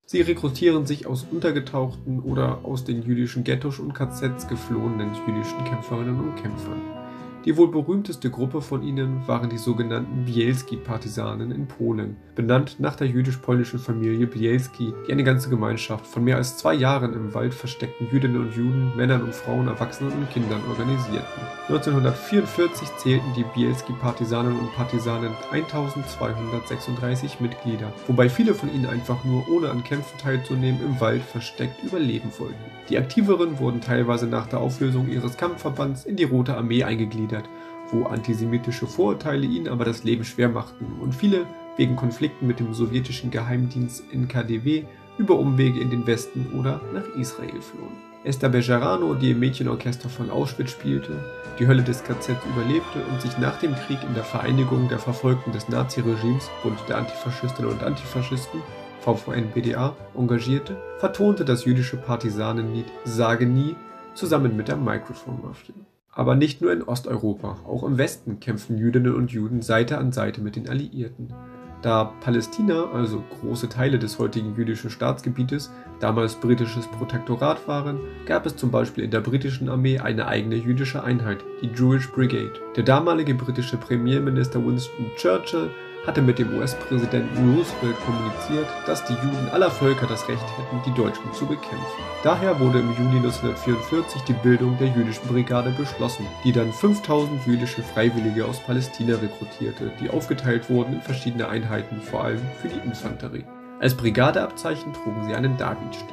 Sie 0.06 0.22
rekrutieren 0.22 0.86
sich 0.86 1.08
aus 1.08 1.26
untergetauchten 1.32 2.20
oder 2.20 2.60
aus 2.66 2.84
den 2.84 3.02
jüdischen 3.02 3.46
Ghettos 3.46 3.80
und 3.80 3.94
KZs 3.94 4.50
geflohenen 4.50 5.16
jüdischen 5.26 5.64
Kämpferinnen 5.64 6.20
und 6.20 6.36
Kämpfern. 6.36 7.03
Die 7.46 7.58
wohl 7.58 7.70
berühmteste 7.70 8.30
Gruppe 8.30 8.62
von 8.62 8.84
ihnen 8.84 9.28
waren 9.28 9.50
die 9.50 9.58
sogenannten 9.58 10.24
Bielski-Partisanen 10.24 11.52
in 11.52 11.68
Polen, 11.68 12.16
benannt 12.36 12.78
nach 12.80 12.96
der 12.96 13.08
jüdisch-polnischen 13.08 13.80
Familie 13.80 14.28
Bielski, 14.28 14.94
die 15.06 15.12
eine 15.12 15.26
ganze 15.26 15.50
Gemeinschaft 15.50 16.08
von 16.08 16.24
mehr 16.24 16.38
als 16.38 16.58
zwei 16.58 16.74
Jahren 16.74 17.12
im 17.12 17.34
Wald 17.34 17.54
versteckten 17.54 18.08
Jüdinnen 18.10 18.40
und 18.40 18.56
Juden, 18.56 18.96
Männern 18.96 19.24
und 19.24 19.36
Frauen, 19.36 19.68
Erwachsenen 19.68 20.14
und 20.14 20.30
Kindern 20.30 20.62
organisierten. 20.70 21.44
1944 21.68 22.96
zählten 22.96 23.34
die 23.36 23.44
Bielski-Partisanen 23.44 24.58
und 24.58 24.74
Partisanen 24.74 25.34
1236 25.52 27.42
Mitglieder, 27.42 27.92
wobei 28.08 28.30
viele 28.30 28.54
von 28.54 28.74
ihnen 28.74 28.86
einfach 28.86 29.22
nur 29.26 29.50
ohne 29.50 29.70
an 29.70 29.84
Kämpfen 29.84 30.18
teilzunehmen 30.18 30.80
im 30.82 31.02
Wald 31.02 31.22
versteckt 31.22 31.84
überleben 31.84 32.32
wollten. 32.38 32.56
Die 32.88 32.98
Aktiveren 32.98 33.60
wurden 33.60 33.82
teilweise 33.82 34.28
nach 34.28 34.48
der 34.48 34.60
Auflösung 34.60 35.10
ihres 35.10 35.36
Kampfverbands 35.36 36.06
in 36.06 36.16
die 36.16 36.24
Rote 36.24 36.56
Armee 36.56 36.84
eingegliedert 36.86 37.33
gegliedert, 37.34 37.50
wo 37.92 38.06
antisemitische 38.06 38.88
Vorurteile 38.88 39.46
ihnen 39.46 39.68
aber 39.68 39.86
das 39.86 40.04
Leben 40.04 40.24
schwer 40.24 40.50
machten 40.50 40.86
und 41.02 41.14
viele 41.14 41.46
wegen 41.78 41.96
Konflikten 41.96 42.48
mit 42.48 42.60
dem 42.60 42.74
sowjetischen 42.74 43.32
Geheimdienst 43.32 44.04
NKDW 44.12 44.84
über 45.18 45.38
Umwege 45.38 45.80
in 45.80 45.90
den 45.90 46.08
Westen 46.08 46.48
oder 46.58 46.82
nach 46.94 47.08
Israel 47.20 47.62
flohen. 47.62 48.14
Esther 48.24 48.50
Bejarano, 48.50 49.16
die 49.16 49.32
im 49.32 49.40
Mädchenorchester 49.40 50.08
von 50.08 50.30
Auschwitz 50.30 50.72
spielte, 50.72 51.14
die 51.60 51.68
Hölle 51.68 51.84
des 51.84 52.04
KZ 52.04 52.38
überlebte 52.56 53.04
und 53.12 53.22
sich 53.22 53.38
nach 53.38 53.60
dem 53.60 53.76
Krieg 53.76 54.00
in 54.08 54.14
der 54.14 54.24
Vereinigung 54.24 54.88
der 54.88 55.00
Verfolgten 55.00 55.52
des 55.52 55.68
Naziregimes, 55.68 56.50
Bund 56.64 56.80
der 56.88 57.00
Antifaschistinnen 57.00 57.72
und 57.72 57.84
Antifaschisten, 57.84 58.62
VVN-BDA, 59.02 59.96
engagierte, 60.16 60.78
vertonte 61.00 61.44
das 61.44 61.66
jüdische 61.66 61.98
Partisanenlied 61.98 62.86
Sage 63.04 63.46
nie 63.46 63.76
zusammen 64.14 64.56
mit 64.56 64.70
der 64.70 64.78
Microphone 64.78 65.42
Mafia. 65.44 65.76
Aber 66.16 66.36
nicht 66.36 66.62
nur 66.62 66.72
in 66.72 66.84
Osteuropa, 66.84 67.58
auch 67.66 67.84
im 67.84 67.98
Westen 67.98 68.40
kämpfen 68.40 68.78
Jüdinnen 68.78 69.16
und 69.16 69.32
Juden 69.32 69.62
Seite 69.62 69.98
an 69.98 70.12
Seite 70.12 70.42
mit 70.42 70.56
den 70.56 70.70
Alliierten. 70.70 71.34
Da 71.82 72.14
Palästina, 72.22 72.86
also 72.94 73.22
große 73.42 73.68
Teile 73.68 74.00
des 74.00 74.18
heutigen 74.18 74.56
jüdischen 74.56 74.90
Staatsgebietes, 74.90 75.70
damals 76.00 76.36
britisches 76.36 76.88
Protektorat 76.88 77.68
waren, 77.68 78.00
gab 78.26 78.46
es 78.46 78.56
zum 78.56 78.72
Beispiel 78.72 79.04
in 79.04 79.12
der 79.12 79.20
britischen 79.20 79.68
Armee 79.68 80.00
eine 80.00 80.28
eigene 80.28 80.56
jüdische 80.56 81.04
Einheit, 81.04 81.44
die 81.62 81.68
Jewish 81.76 82.10
Brigade. 82.10 82.54
Der 82.78 82.84
damalige 82.84 83.36
britische 83.36 83.76
Premierminister 83.76 84.66
Winston 84.66 85.08
Churchill 85.18 85.72
hatte 86.06 86.22
mit 86.22 86.38
dem 86.38 86.54
US-Präsidenten 86.56 87.56
Roosevelt 87.56 87.96
kommuniziert, 88.06 88.68
dass 88.86 89.06
die 89.06 89.14
Juden 89.14 89.50
aller 89.52 89.72
Völker 89.72 90.06
das 90.06 90.28
Recht 90.28 90.44
hätten, 90.58 90.82
die 90.86 90.94
Deutschen 90.94 91.32
zu 91.34 91.46
bekämpfen. 91.46 92.04
Daher 92.24 92.60
wurde 92.60 92.80
im 92.80 92.92
Juni 92.92 93.18
1944 93.18 94.22
die 94.24 94.34
Bildung 94.34 94.78
der 94.78 94.90
jüdischen 94.90 95.28
Brigade 95.28 95.74
beschlossen, 95.78 96.26
die 96.44 96.52
dann 96.52 96.74
5000 96.74 97.46
jüdische 97.46 97.82
Freiwillige 97.82 98.46
aus 98.46 98.60
Palästina 98.60 99.16
rekrutierte, 99.16 99.92
die 100.02 100.10
aufgeteilt 100.10 100.70
wurden 100.70 100.96
in 100.96 101.02
verschiedene 101.02 101.48
Einheiten, 101.48 102.02
vor 102.02 102.26
allem 102.26 102.42
für 102.62 102.68
die 102.68 102.86
Infanterie. 102.86 103.46
Als 103.80 103.96
Brigadeabzeichen 103.96 104.94
trugen 104.94 105.26
sie 105.26 105.36
einen 105.36 105.58
Davidstern. 105.58 106.10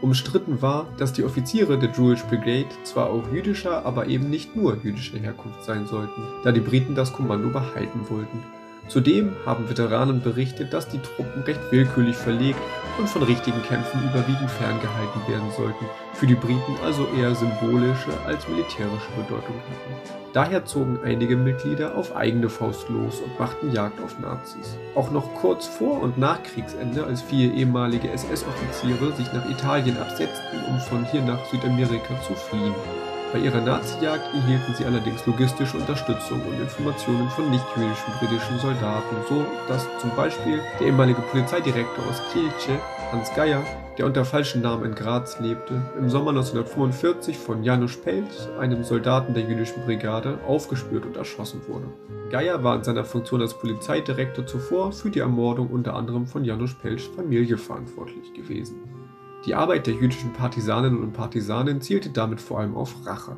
Umstritten 0.00 0.62
war, 0.62 0.86
dass 0.96 1.12
die 1.12 1.24
Offiziere 1.24 1.76
der 1.76 1.90
Jewish 1.90 2.22
Brigade 2.22 2.68
zwar 2.84 3.10
auch 3.10 3.32
jüdischer, 3.32 3.84
aber 3.84 4.06
eben 4.06 4.30
nicht 4.30 4.54
nur 4.54 4.76
jüdischer 4.84 5.18
Herkunft 5.18 5.64
sein 5.64 5.88
sollten, 5.88 6.22
da 6.44 6.52
die 6.52 6.60
Briten 6.60 6.94
das 6.94 7.12
Kommando 7.12 7.48
behalten 7.48 8.08
wollten 8.08 8.44
Zudem 8.88 9.36
haben 9.44 9.68
Veteranen 9.68 10.22
berichtet, 10.22 10.72
dass 10.72 10.88
die 10.88 11.00
Truppen 11.00 11.42
recht 11.42 11.60
willkürlich 11.70 12.16
verlegt 12.16 12.58
und 12.98 13.08
von 13.08 13.22
richtigen 13.22 13.62
Kämpfen 13.62 14.02
überwiegend 14.02 14.50
ferngehalten 14.50 15.20
werden 15.28 15.50
sollten, 15.56 15.84
für 16.14 16.26
die 16.26 16.34
Briten 16.34 16.74
also 16.82 17.06
eher 17.16 17.34
symbolische 17.34 18.10
als 18.26 18.48
militärische 18.48 19.10
Bedeutung 19.16 19.56
hatten. 19.56 20.18
Daher 20.32 20.64
zogen 20.64 21.00
einige 21.04 21.36
Mitglieder 21.36 21.96
auf 21.96 22.16
eigene 22.16 22.48
Faust 22.48 22.88
los 22.88 23.20
und 23.20 23.38
machten 23.38 23.72
Jagd 23.72 24.00
auf 24.02 24.18
Nazis. 24.20 24.76
Auch 24.94 25.10
noch 25.10 25.34
kurz 25.34 25.66
vor 25.66 26.02
und 26.02 26.16
nach 26.16 26.42
Kriegsende, 26.42 27.04
als 27.04 27.22
vier 27.22 27.52
ehemalige 27.52 28.10
SS-Offiziere 28.10 29.12
sich 29.12 29.32
nach 29.32 29.48
Italien 29.50 29.98
absetzten, 29.98 30.64
um 30.68 30.78
von 30.80 31.04
hier 31.10 31.22
nach 31.22 31.44
Südamerika 31.46 32.20
zu 32.26 32.34
fliehen. 32.34 32.74
Bei 33.30 33.40
ihrer 33.40 33.60
Nazi-Jagd 33.60 34.32
erhielten 34.32 34.74
sie 34.74 34.86
allerdings 34.86 35.26
logistische 35.26 35.76
Unterstützung 35.76 36.40
und 36.46 36.58
Informationen 36.60 37.28
von 37.28 37.50
nicht-jüdischen 37.50 38.14
britischen 38.18 38.58
Soldaten, 38.58 39.16
so 39.28 39.44
dass 39.68 39.86
zum 39.98 40.10
Beispiel 40.16 40.60
der 40.80 40.86
ehemalige 40.86 41.20
Polizeidirektor 41.20 42.06
aus 42.08 42.22
Kielce, 42.32 42.80
Hans 43.12 43.30
Geier, 43.34 43.62
der 43.98 44.06
unter 44.06 44.24
falschem 44.24 44.62
Namen 44.62 44.86
in 44.86 44.94
Graz 44.94 45.38
lebte, 45.40 45.74
im 45.98 46.08
Sommer 46.08 46.30
1945 46.30 47.36
von 47.36 47.62
Janusz 47.62 47.96
Pelz, 47.96 48.48
einem 48.58 48.82
Soldaten 48.82 49.34
der 49.34 49.42
jüdischen 49.42 49.82
Brigade, 49.84 50.38
aufgespürt 50.46 51.04
und 51.04 51.18
erschossen 51.18 51.60
wurde. 51.68 51.86
Geier 52.30 52.64
war 52.64 52.76
in 52.76 52.84
seiner 52.84 53.04
Funktion 53.04 53.42
als 53.42 53.52
Polizeidirektor 53.52 54.46
zuvor 54.46 54.92
für 54.92 55.10
die 55.10 55.20
Ermordung 55.20 55.68
unter 55.68 55.94
anderem 55.94 56.26
von 56.26 56.44
Janusz 56.44 56.72
Pelz 56.74 57.04
Familie 57.14 57.58
verantwortlich 57.58 58.32
gewesen. 58.32 58.97
Die 59.46 59.54
Arbeit 59.54 59.86
der 59.86 59.94
jüdischen 59.94 60.32
Partisaninnen 60.32 61.00
und 61.00 61.12
Partisanen 61.12 61.80
zielte 61.80 62.10
damit 62.10 62.40
vor 62.40 62.58
allem 62.58 62.76
auf 62.76 63.06
Rache. 63.06 63.36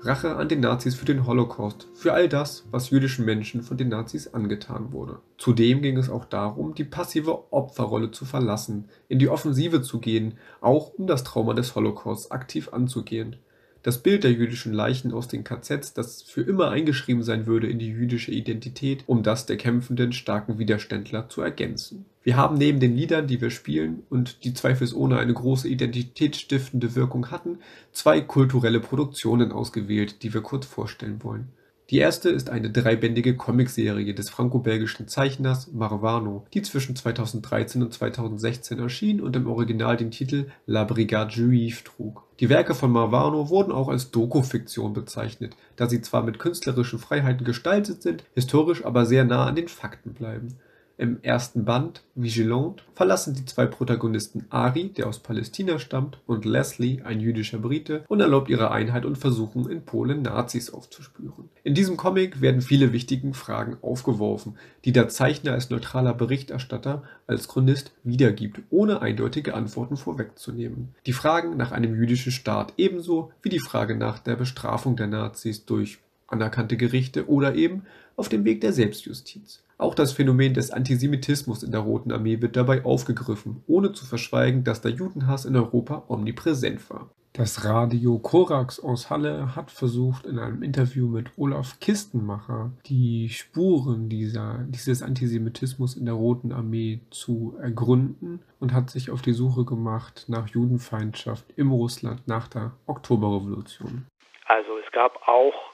Rache 0.00 0.34
an 0.34 0.48
den 0.48 0.60
Nazis 0.60 0.94
für 0.94 1.04
den 1.04 1.26
Holocaust, 1.26 1.88
für 1.94 2.12
all 2.12 2.28
das, 2.28 2.66
was 2.70 2.90
jüdischen 2.90 3.24
Menschen 3.24 3.62
von 3.62 3.76
den 3.76 3.88
Nazis 3.88 4.26
angetan 4.28 4.92
wurde. 4.92 5.20
Zudem 5.38 5.82
ging 5.82 5.96
es 5.98 6.10
auch 6.10 6.24
darum, 6.24 6.74
die 6.74 6.84
passive 6.84 7.52
Opferrolle 7.52 8.10
zu 8.10 8.24
verlassen, 8.24 8.88
in 9.08 9.18
die 9.18 9.28
Offensive 9.28 9.82
zu 9.82 10.00
gehen, 10.00 10.38
auch 10.60 10.94
um 10.94 11.06
das 11.06 11.22
Trauma 11.22 11.54
des 11.54 11.76
Holocaust 11.76 12.32
aktiv 12.32 12.70
anzugehen. 12.72 13.36
Das 13.82 13.98
Bild 13.98 14.24
der 14.24 14.32
jüdischen 14.32 14.72
Leichen 14.72 15.12
aus 15.12 15.28
den 15.28 15.44
KZs, 15.44 15.92
das 15.92 16.22
für 16.22 16.42
immer 16.42 16.70
eingeschrieben 16.70 17.22
sein 17.22 17.46
würde 17.46 17.68
in 17.68 17.78
die 17.78 17.88
jüdische 17.88 18.32
Identität, 18.32 19.04
um 19.06 19.22
das 19.22 19.46
der 19.46 19.56
kämpfenden, 19.56 20.12
starken 20.12 20.58
Widerständler 20.58 21.28
zu 21.28 21.42
ergänzen. 21.42 22.06
Wir 22.24 22.36
haben 22.36 22.56
neben 22.56 22.78
den 22.78 22.96
Liedern, 22.96 23.26
die 23.26 23.40
wir 23.40 23.50
spielen 23.50 24.04
und 24.08 24.44
die 24.44 24.54
zweifelsohne 24.54 25.18
eine 25.18 25.34
große 25.34 25.66
identitätsstiftende 25.66 26.94
Wirkung 26.94 27.32
hatten, 27.32 27.58
zwei 27.90 28.20
kulturelle 28.20 28.78
Produktionen 28.78 29.50
ausgewählt, 29.50 30.22
die 30.22 30.32
wir 30.32 30.40
kurz 30.40 30.66
vorstellen 30.66 31.24
wollen. 31.24 31.48
Die 31.90 31.98
erste 31.98 32.28
ist 32.30 32.48
eine 32.48 32.70
dreibändige 32.70 33.36
Comicserie 33.36 34.14
des 34.14 34.30
franco-belgischen 34.30 35.08
Zeichners 35.08 35.72
Marvano, 35.72 36.46
die 36.54 36.62
zwischen 36.62 36.94
2013 36.94 37.82
und 37.82 37.92
2016 37.92 38.78
erschien 38.78 39.20
und 39.20 39.34
im 39.34 39.48
Original 39.48 39.96
den 39.96 40.12
Titel 40.12 40.46
La 40.64 40.84
Brigade 40.84 41.34
Juive 41.34 41.82
trug. 41.82 42.22
Die 42.38 42.48
Werke 42.48 42.74
von 42.74 42.92
Marvano 42.92 43.50
wurden 43.50 43.72
auch 43.72 43.88
als 43.88 44.12
Dokufiktion 44.12 44.92
bezeichnet, 44.92 45.56
da 45.74 45.88
sie 45.88 46.00
zwar 46.00 46.22
mit 46.22 46.38
künstlerischen 46.38 47.00
Freiheiten 47.00 47.44
gestaltet 47.44 48.00
sind, 48.00 48.24
historisch 48.34 48.84
aber 48.84 49.04
sehr 49.06 49.24
nah 49.24 49.46
an 49.46 49.56
den 49.56 49.68
Fakten 49.68 50.14
bleiben 50.14 50.56
im 51.02 51.20
ersten 51.22 51.64
Band 51.64 52.04
Vigilante 52.14 52.84
verlassen 52.94 53.34
die 53.34 53.44
zwei 53.44 53.66
Protagonisten 53.66 54.46
Ari, 54.50 54.90
der 54.90 55.08
aus 55.08 55.18
Palästina 55.18 55.80
stammt, 55.80 56.20
und 56.26 56.44
Leslie, 56.44 57.02
ein 57.02 57.18
jüdischer 57.18 57.58
Brite, 57.58 58.04
unerlaubt 58.06 58.48
ihre 58.48 58.70
Einheit 58.70 59.04
und 59.04 59.18
versuchen 59.18 59.68
in 59.68 59.84
Polen 59.84 60.22
Nazis 60.22 60.70
aufzuspüren. 60.70 61.48
In 61.64 61.74
diesem 61.74 61.96
Comic 61.96 62.40
werden 62.40 62.60
viele 62.60 62.92
wichtige 62.92 63.34
Fragen 63.34 63.78
aufgeworfen, 63.82 64.56
die 64.84 64.92
der 64.92 65.08
Zeichner 65.08 65.54
als 65.54 65.70
neutraler 65.70 66.14
Berichterstatter, 66.14 67.02
als 67.26 67.48
Chronist 67.48 67.90
wiedergibt, 68.04 68.60
ohne 68.70 69.02
eindeutige 69.02 69.54
Antworten 69.54 69.96
vorwegzunehmen. 69.96 70.94
Die 71.06 71.12
Fragen 71.12 71.56
nach 71.56 71.72
einem 71.72 71.96
jüdischen 71.96 72.30
Staat 72.30 72.74
ebenso 72.76 73.32
wie 73.42 73.48
die 73.48 73.58
Frage 73.58 73.96
nach 73.96 74.20
der 74.20 74.36
Bestrafung 74.36 74.94
der 74.94 75.08
Nazis 75.08 75.64
durch 75.64 75.98
anerkannte 76.28 76.76
Gerichte 76.76 77.28
oder 77.28 77.56
eben 77.56 77.82
auf 78.14 78.28
dem 78.28 78.44
Weg 78.44 78.60
der 78.60 78.72
Selbstjustiz. 78.72 79.62
Auch 79.82 79.96
das 79.96 80.12
Phänomen 80.12 80.54
des 80.54 80.70
Antisemitismus 80.70 81.64
in 81.64 81.72
der 81.72 81.80
Roten 81.80 82.12
Armee 82.12 82.40
wird 82.40 82.54
dabei 82.54 82.84
aufgegriffen, 82.84 83.64
ohne 83.66 83.92
zu 83.92 84.06
verschweigen, 84.06 84.62
dass 84.62 84.80
der 84.80 84.92
Judenhass 84.92 85.44
in 85.44 85.56
Europa 85.56 86.04
omnipräsent 86.06 86.88
war. 86.88 87.10
Das 87.32 87.64
Radio 87.64 88.20
Korax 88.20 88.78
aus 88.78 89.10
Halle 89.10 89.56
hat 89.56 89.72
versucht, 89.72 90.24
in 90.24 90.38
einem 90.38 90.62
Interview 90.62 91.08
mit 91.08 91.30
Olaf 91.36 91.80
Kistenmacher 91.80 92.70
die 92.86 93.28
Spuren 93.28 94.08
dieser, 94.08 94.64
dieses 94.68 95.02
Antisemitismus 95.02 95.96
in 95.96 96.04
der 96.04 96.14
Roten 96.14 96.52
Armee 96.52 97.00
zu 97.10 97.56
ergründen 97.60 98.40
und 98.60 98.72
hat 98.72 98.88
sich 98.88 99.10
auf 99.10 99.20
die 99.20 99.32
Suche 99.32 99.64
gemacht 99.64 100.26
nach 100.28 100.46
Judenfeindschaft 100.46 101.46
im 101.56 101.72
Russland 101.72 102.28
nach 102.28 102.46
der 102.46 102.70
Oktoberrevolution. 102.86 104.06
Also 104.46 104.78
es 104.78 104.92
gab 104.92 105.26
auch 105.26 105.72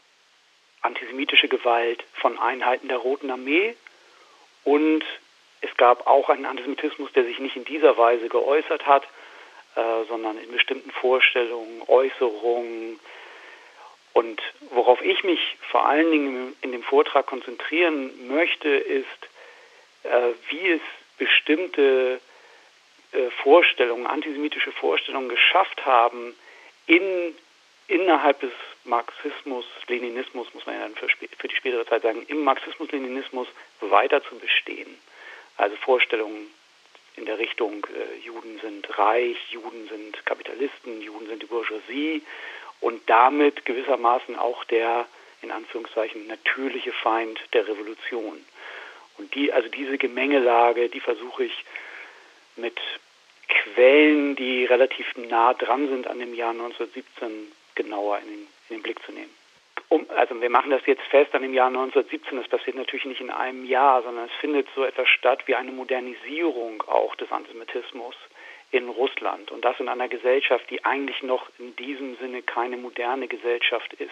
antisemitische 0.80 1.48
Gewalt 1.48 2.04
von 2.14 2.38
Einheiten 2.38 2.88
der 2.88 2.96
Roten 2.96 3.30
Armee 3.30 3.74
und 4.64 5.04
es 5.60 5.76
gab 5.76 6.06
auch 6.06 6.28
einen 6.28 6.46
Antisemitismus, 6.46 7.12
der 7.12 7.24
sich 7.24 7.38
nicht 7.38 7.56
in 7.56 7.64
dieser 7.64 7.96
Weise 7.96 8.28
geäußert 8.28 8.86
hat, 8.86 9.04
äh, 9.74 10.04
sondern 10.08 10.38
in 10.38 10.52
bestimmten 10.52 10.90
Vorstellungen, 10.90 11.82
Äußerungen. 11.86 13.00
Und 14.12 14.40
worauf 14.70 15.02
ich 15.02 15.22
mich 15.24 15.40
vor 15.70 15.86
allen 15.86 16.10
Dingen 16.10 16.56
in 16.62 16.72
dem 16.72 16.82
Vortrag 16.82 17.26
konzentrieren 17.26 18.28
möchte, 18.28 18.68
ist, 18.68 19.06
äh, 20.04 20.32
wie 20.50 20.70
es 20.70 20.80
bestimmte 21.18 22.20
äh, 23.12 23.30
Vorstellungen, 23.42 24.06
antisemitische 24.06 24.72
Vorstellungen 24.72 25.28
geschafft 25.28 25.84
haben, 25.84 26.34
in, 26.86 27.34
innerhalb 27.88 28.40
des 28.40 28.52
Marxismus, 28.88 29.64
Leninismus, 29.86 30.52
muss 30.54 30.66
man 30.66 30.74
ja 30.74 30.82
dann 30.82 30.96
für, 30.96 31.08
für 31.08 31.48
die 31.48 31.56
spätere 31.56 31.86
Zeit 31.86 32.02
sagen, 32.02 32.24
im 32.28 32.42
Marxismus, 32.42 32.90
Leninismus 32.90 33.46
weiter 33.80 34.22
zu 34.24 34.36
bestehen. 34.38 34.98
Also 35.56 35.76
Vorstellungen 35.76 36.52
in 37.16 37.26
der 37.26 37.38
Richtung, 37.38 37.86
äh, 37.86 38.24
Juden 38.24 38.58
sind 38.60 38.98
reich, 38.98 39.36
Juden 39.50 39.88
sind 39.88 40.24
Kapitalisten, 40.24 41.02
Juden 41.02 41.26
sind 41.26 41.42
die 41.42 41.46
Bourgeoisie 41.46 42.22
und 42.80 43.08
damit 43.08 43.64
gewissermaßen 43.64 44.36
auch 44.36 44.64
der, 44.64 45.06
in 45.42 45.50
Anführungszeichen, 45.50 46.26
natürliche 46.26 46.92
Feind 46.92 47.40
der 47.52 47.66
Revolution. 47.66 48.44
Und 49.18 49.34
die, 49.34 49.52
also 49.52 49.68
diese 49.68 49.98
Gemengelage, 49.98 50.88
die 50.88 51.00
versuche 51.00 51.44
ich 51.44 51.64
mit 52.56 52.78
Quellen, 53.48 54.36
die 54.36 54.64
relativ 54.64 55.06
nah 55.16 55.54
dran 55.54 55.88
sind 55.88 56.06
an 56.06 56.18
dem 56.18 56.34
Jahr 56.34 56.50
1917, 56.50 57.52
genauer 57.74 58.18
in 58.18 58.28
den 58.28 58.46
in 58.70 58.76
den 58.76 58.82
Blick 58.82 59.02
zu 59.04 59.12
nehmen. 59.12 59.30
Um, 59.88 60.06
also 60.10 60.38
wir 60.40 60.50
machen 60.50 60.70
das 60.70 60.84
jetzt 60.86 61.04
fest 61.04 61.34
an 61.34 61.42
dem 61.42 61.54
Jahr 61.54 61.68
1917. 61.68 62.36
Das 62.36 62.48
passiert 62.48 62.76
natürlich 62.76 63.06
nicht 63.06 63.20
in 63.20 63.30
einem 63.30 63.64
Jahr, 63.64 64.02
sondern 64.02 64.26
es 64.26 64.34
findet 64.40 64.68
so 64.74 64.84
etwas 64.84 65.08
statt 65.08 65.42
wie 65.46 65.54
eine 65.54 65.72
Modernisierung 65.72 66.82
auch 66.82 67.14
des 67.16 67.30
Antisemitismus 67.32 68.14
in 68.70 68.88
Russland. 68.88 69.50
Und 69.50 69.64
das 69.64 69.80
in 69.80 69.88
einer 69.88 70.08
Gesellschaft, 70.08 70.68
die 70.68 70.84
eigentlich 70.84 71.22
noch 71.22 71.48
in 71.58 71.74
diesem 71.76 72.16
Sinne 72.16 72.42
keine 72.42 72.76
moderne 72.76 73.28
Gesellschaft 73.28 73.94
ist. 73.94 74.10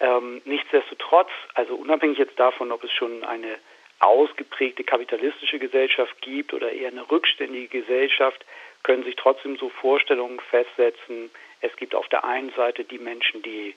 Ähm, 0.00 0.42
nichtsdestotrotz, 0.44 1.30
also 1.54 1.74
unabhängig 1.74 2.18
jetzt 2.18 2.38
davon, 2.38 2.72
ob 2.72 2.82
es 2.82 2.92
schon 2.92 3.24
eine 3.24 3.58
ausgeprägte 4.00 4.84
kapitalistische 4.84 5.58
Gesellschaft 5.58 6.20
gibt 6.20 6.52
oder 6.52 6.70
eher 6.70 6.90
eine 6.90 7.08
rückständige 7.10 7.80
Gesellschaft, 7.80 8.44
können 8.84 9.04
sich 9.04 9.16
trotzdem 9.16 9.56
so 9.56 9.68
Vorstellungen 9.68 10.40
festsetzen, 10.50 11.30
es 11.60 11.74
gibt 11.76 11.94
auf 11.94 12.08
der 12.08 12.24
einen 12.24 12.52
Seite 12.54 12.84
die 12.84 12.98
Menschen, 12.98 13.42
die 13.42 13.74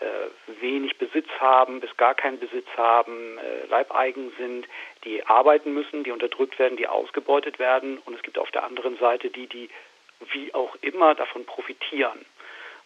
äh, 0.00 0.60
wenig 0.60 0.98
Besitz 0.98 1.28
haben, 1.38 1.80
bis 1.80 1.96
gar 1.96 2.14
keinen 2.14 2.38
Besitz 2.38 2.66
haben, 2.76 3.38
äh, 3.38 3.66
Leibeigen 3.66 4.32
sind, 4.38 4.66
die 5.04 5.24
arbeiten 5.26 5.72
müssen, 5.72 6.04
die 6.04 6.10
unterdrückt 6.10 6.58
werden, 6.58 6.76
die 6.76 6.88
ausgebeutet 6.88 7.58
werden. 7.58 7.98
Und 7.98 8.14
es 8.14 8.22
gibt 8.22 8.38
auf 8.38 8.50
der 8.50 8.64
anderen 8.64 8.98
Seite 8.98 9.30
die, 9.30 9.46
die 9.46 9.68
wie 10.32 10.54
auch 10.54 10.76
immer 10.80 11.14
davon 11.14 11.44
profitieren. 11.44 12.24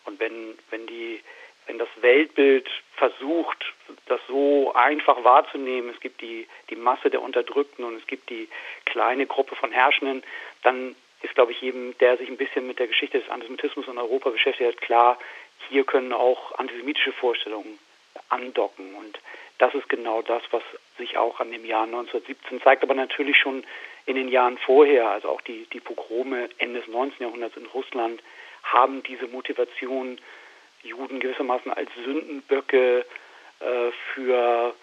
Und 0.05 0.19
wenn, 0.21 0.59
wenn 0.71 0.87
die 0.87 1.21
wenn 1.69 1.79
das 1.79 1.89
Weltbild 2.01 2.67
versucht, 2.97 3.63
das 4.07 4.21
so 4.27 4.73
einfach 4.75 5.23
wahrzunehmen, 5.23 5.91
es 5.95 6.01
gibt 6.01 6.21
die, 6.23 6.49
die 6.71 6.77
Masse 6.77 7.11
der 7.11 7.23
Unterdrückten 7.23 7.85
und 7.85 7.97
es 7.97 8.07
gibt 8.07 8.31
die 8.31 8.49
kleine 8.87 9.27
Gruppe 9.27 9.55
von 9.55 9.71
Herrschenden, 9.71 10.25
dann 10.63 10.97
ist, 11.23 11.35
glaube 11.35 11.53
ich, 11.53 11.61
jedem, 11.61 11.97
der 11.99 12.17
sich 12.17 12.29
ein 12.29 12.37
bisschen 12.37 12.67
mit 12.67 12.79
der 12.79 12.87
Geschichte 12.87 13.19
des 13.19 13.29
Antisemitismus 13.29 13.89
in 13.89 13.99
Europa 13.99 14.31
beschäftigt 14.31 14.69
hat, 14.69 14.81
klar, 14.81 15.19
hier 15.69 15.85
können 15.85 16.13
auch 16.13 16.59
antisemitische 16.59 17.13
Vorstellungen 17.13 17.79
andocken. 18.29 18.95
Und 18.95 19.19
das 19.59 19.75
ist 19.75 19.89
genau 19.89 20.23
das, 20.23 20.43
was 20.51 20.63
sich 20.97 21.17
auch 21.17 21.41
an 21.41 21.51
dem 21.51 21.65
Jahr 21.65 21.85
1917 21.85 22.61
zeigt, 22.63 22.83
aber 22.83 22.95
natürlich 22.95 23.37
schon 23.37 23.65
in 24.07 24.17
den 24.17 24.29
Jahren 24.29 24.59
vorher, 24.59 25.11
also 25.11 25.29
auch 25.29 25.41
die, 25.43 25.67
die 25.73 25.81
Pogrome 25.81 26.49
Ende 26.59 26.81
des 26.81 26.89
19. 26.89 27.27
Jahrhunderts 27.27 27.57
in 27.57 27.67
Russland, 27.67 28.23
haben 28.63 29.03
diese 29.03 29.27
Motivation 29.27 30.21
Juden 30.83 31.21
gewissermaßen 31.21 31.73
als 31.73 31.91
Sündenböcke 32.05 33.05
äh, 33.61 33.91
für, 34.15 34.75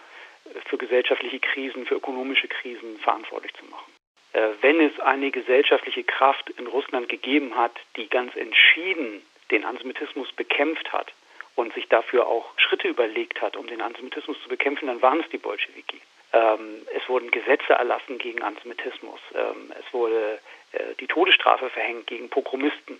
für 0.65 0.77
gesellschaftliche 0.77 1.39
Krisen, 1.39 1.85
für 1.85 1.95
ökonomische 1.95 2.47
Krisen 2.47 2.97
verantwortlich 2.99 3.53
zu 3.53 3.65
machen. 3.65 3.94
Äh, 4.35 4.49
wenn 4.61 4.81
es 4.81 4.99
eine 4.99 5.31
gesellschaftliche 5.31 6.03
Kraft 6.03 6.49
in 6.49 6.67
Russland 6.67 7.07
gegeben 7.07 7.55
hat, 7.55 7.71
die 7.95 8.09
ganz 8.09 8.35
entschieden 8.35 9.21
den 9.49 9.63
Antisemitismus 9.63 10.29
bekämpft 10.33 10.91
hat 10.91 11.13
und 11.55 11.73
sich 11.73 11.87
dafür 11.87 12.27
auch 12.27 12.45
Schritte 12.57 12.89
überlegt 12.89 13.41
hat, 13.41 13.55
um 13.55 13.67
den 13.67 13.81
Antisemitismus 13.81 14.37
zu 14.43 14.49
bekämpfen, 14.49 14.87
dann 14.87 15.01
waren 15.01 15.21
es 15.21 15.29
die 15.29 15.37
Bolschewiki. 15.37 16.01
Ähm, 16.33 16.85
es 16.93 17.07
wurden 17.07 17.31
Gesetze 17.31 17.73
erlassen 17.73 18.17
gegen 18.17 18.41
Antisemitismus. 18.41 19.21
Ähm, 19.33 19.71
es 19.79 19.93
wurde 19.93 20.39
äh, 20.73 20.95
die 20.99 21.07
Todesstrafe 21.07 21.69
verhängt 21.69 22.07
gegen 22.07 22.29
Pogromisten. 22.29 22.99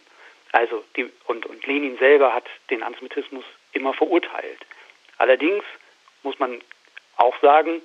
Also 0.54 0.86
die, 0.96 1.12
und, 1.26 1.46
und 1.46 1.68
Lenin 1.68 1.98
selber 1.98 2.34
hat 2.34 2.46
den 2.70 2.82
Antisemitismus 2.82 3.44
immer 3.74 3.94
verurteilt. 3.94 4.60
Allerdings 5.18 5.66
muss 6.24 6.40
man 6.40 6.62
auch 7.18 7.38
sagen, 7.42 7.82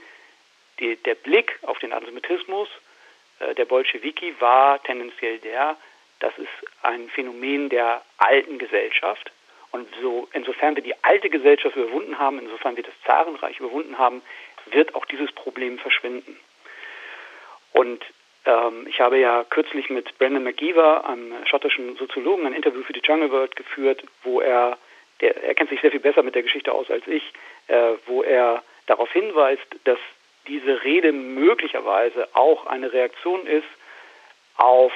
die, 0.78 0.94
der 0.94 1.16
Blick 1.16 1.58
auf 1.62 1.80
den 1.80 1.92
Antisemitismus 1.92 2.68
der 3.56 3.64
Bolschewiki 3.64 4.34
war 4.40 4.82
tendenziell 4.82 5.38
der, 5.38 5.76
das 6.20 6.36
ist 6.38 6.48
ein 6.82 7.08
Phänomen 7.08 7.68
der 7.68 8.02
alten 8.18 8.58
Gesellschaft. 8.58 9.30
Und 9.72 9.88
so, 10.02 10.28
insofern 10.32 10.74
wir 10.74 10.82
die 10.82 10.94
alte 11.02 11.30
Gesellschaft 11.30 11.76
überwunden 11.76 12.18
haben, 12.18 12.38
insofern 12.38 12.76
wir 12.76 12.82
das 12.82 12.94
Zarenreich 13.04 13.60
überwunden 13.60 13.98
haben, 13.98 14.22
wird 14.66 14.94
auch 14.94 15.04
dieses 15.06 15.32
Problem 15.32 15.78
verschwinden. 15.78 16.38
Und 17.72 18.04
ähm, 18.46 18.86
ich 18.88 19.00
habe 19.00 19.18
ja 19.18 19.44
kürzlich 19.44 19.90
mit 19.90 20.18
Brandon 20.18 20.42
McGeever, 20.42 21.08
einem 21.08 21.34
schottischen 21.46 21.96
Soziologen, 21.96 22.46
ein 22.46 22.54
Interview 22.54 22.82
für 22.82 22.92
die 22.92 23.02
Jungle 23.02 23.30
World 23.30 23.56
geführt, 23.56 24.02
wo 24.22 24.40
er, 24.40 24.76
der, 25.20 25.42
er 25.42 25.54
kennt 25.54 25.70
sich 25.70 25.80
sehr 25.80 25.90
viel 25.90 26.00
besser 26.00 26.22
mit 26.22 26.34
der 26.34 26.42
Geschichte 26.42 26.72
aus 26.72 26.90
als 26.90 27.06
ich, 27.06 27.32
äh, 27.68 27.92
wo 28.06 28.22
er 28.22 28.62
darauf 28.86 29.10
hinweist, 29.12 29.66
dass 29.84 29.98
diese 30.46 30.84
Rede 30.84 31.12
möglicherweise 31.12 32.28
auch 32.34 32.66
eine 32.66 32.92
Reaktion 32.92 33.46
ist 33.46 33.68
auf 34.56 34.92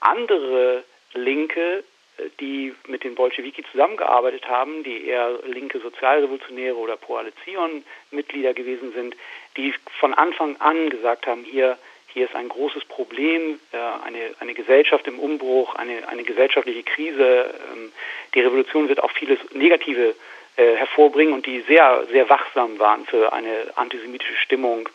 andere 0.00 0.84
Linke, 1.14 1.84
äh, 2.18 2.22
die 2.40 2.74
mit 2.86 3.04
den 3.04 3.14
Bolschewiki 3.14 3.64
zusammengearbeitet 3.70 4.48
haben, 4.48 4.84
die 4.84 5.06
eher 5.06 5.38
linke 5.44 5.80
Sozialrevolutionäre 5.80 6.76
oder 6.76 6.96
Proalizion-Mitglieder 6.96 8.54
gewesen 8.54 8.92
sind, 8.92 9.16
die 9.56 9.74
von 10.00 10.14
Anfang 10.14 10.56
an 10.60 10.90
gesagt 10.90 11.26
haben, 11.26 11.44
hier 11.44 11.78
hier 12.16 12.24
ist 12.24 12.34
ein 12.34 12.48
großes 12.48 12.86
Problem, 12.86 13.60
äh, 13.72 13.76
eine, 13.76 14.34
eine 14.40 14.54
Gesellschaft 14.54 15.06
im 15.06 15.18
Umbruch, 15.18 15.74
eine, 15.74 16.08
eine 16.08 16.22
gesellschaftliche 16.22 16.82
Krise. 16.82 17.54
Ähm, 17.74 17.92
die 18.34 18.40
Revolution 18.40 18.88
wird 18.88 19.02
auch 19.02 19.10
vieles 19.10 19.38
Negative 19.52 20.14
äh, 20.56 20.76
hervorbringen 20.76 21.34
und 21.34 21.46
die 21.46 21.60
sehr, 21.62 22.06
sehr 22.10 22.28
wachsam 22.28 22.78
waren 22.78 23.06
für 23.06 23.32
eine 23.32 23.72
antisemitische 23.76 24.36
Stimmung, 24.36 24.88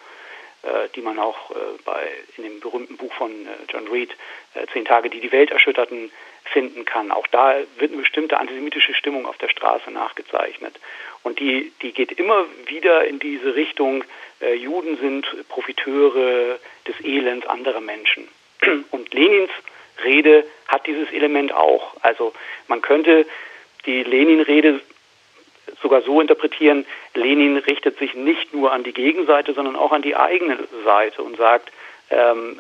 äh, 0.63 0.89
die 0.95 1.01
man 1.01 1.19
auch 1.19 1.51
bei, 1.85 2.07
in 2.37 2.43
dem 2.43 2.59
berühmten 2.59 2.97
Buch 2.97 3.13
von 3.13 3.31
John 3.69 3.87
Reed, 3.87 4.15
Zehn 4.73 4.85
Tage, 4.85 5.09
die 5.09 5.21
die 5.21 5.31
Welt 5.31 5.51
erschütterten, 5.51 6.11
finden 6.45 6.85
kann. 6.85 7.11
Auch 7.11 7.27
da 7.27 7.55
wird 7.77 7.91
eine 7.91 8.01
bestimmte 8.01 8.37
antisemitische 8.37 8.93
Stimmung 8.93 9.25
auf 9.25 9.37
der 9.37 9.49
Straße 9.49 9.91
nachgezeichnet. 9.91 10.79
Und 11.23 11.39
die, 11.39 11.71
die 11.81 11.93
geht 11.93 12.11
immer 12.13 12.45
wieder 12.65 13.05
in 13.05 13.19
diese 13.19 13.55
Richtung, 13.55 14.03
äh, 14.41 14.55
Juden 14.55 14.97
sind 14.97 15.27
Profiteure 15.49 16.59
des 16.87 16.99
Elends 17.03 17.47
anderer 17.47 17.81
Menschen. 17.81 18.27
Und 18.91 19.13
Lenins 19.13 19.51
Rede 20.03 20.45
hat 20.67 20.87
dieses 20.87 21.11
Element 21.11 21.53
auch. 21.53 21.95
Also 22.01 22.33
man 22.67 22.81
könnte 22.81 23.25
die 23.85 24.03
Lenin-Rede 24.03 24.81
sogar 25.81 26.01
so 26.01 26.21
interpretieren, 26.21 26.85
Lenin 27.13 27.57
richtet 27.57 27.97
sich 27.97 28.13
nicht 28.13 28.53
nur 28.53 28.71
an 28.71 28.83
die 28.83 28.93
Gegenseite, 28.93 29.53
sondern 29.53 29.75
auch 29.75 29.91
an 29.91 30.01
die 30.01 30.15
eigene 30.15 30.57
Seite 30.85 31.21
und 31.21 31.37
sagt, 31.37 31.71
ähm, 32.11 32.59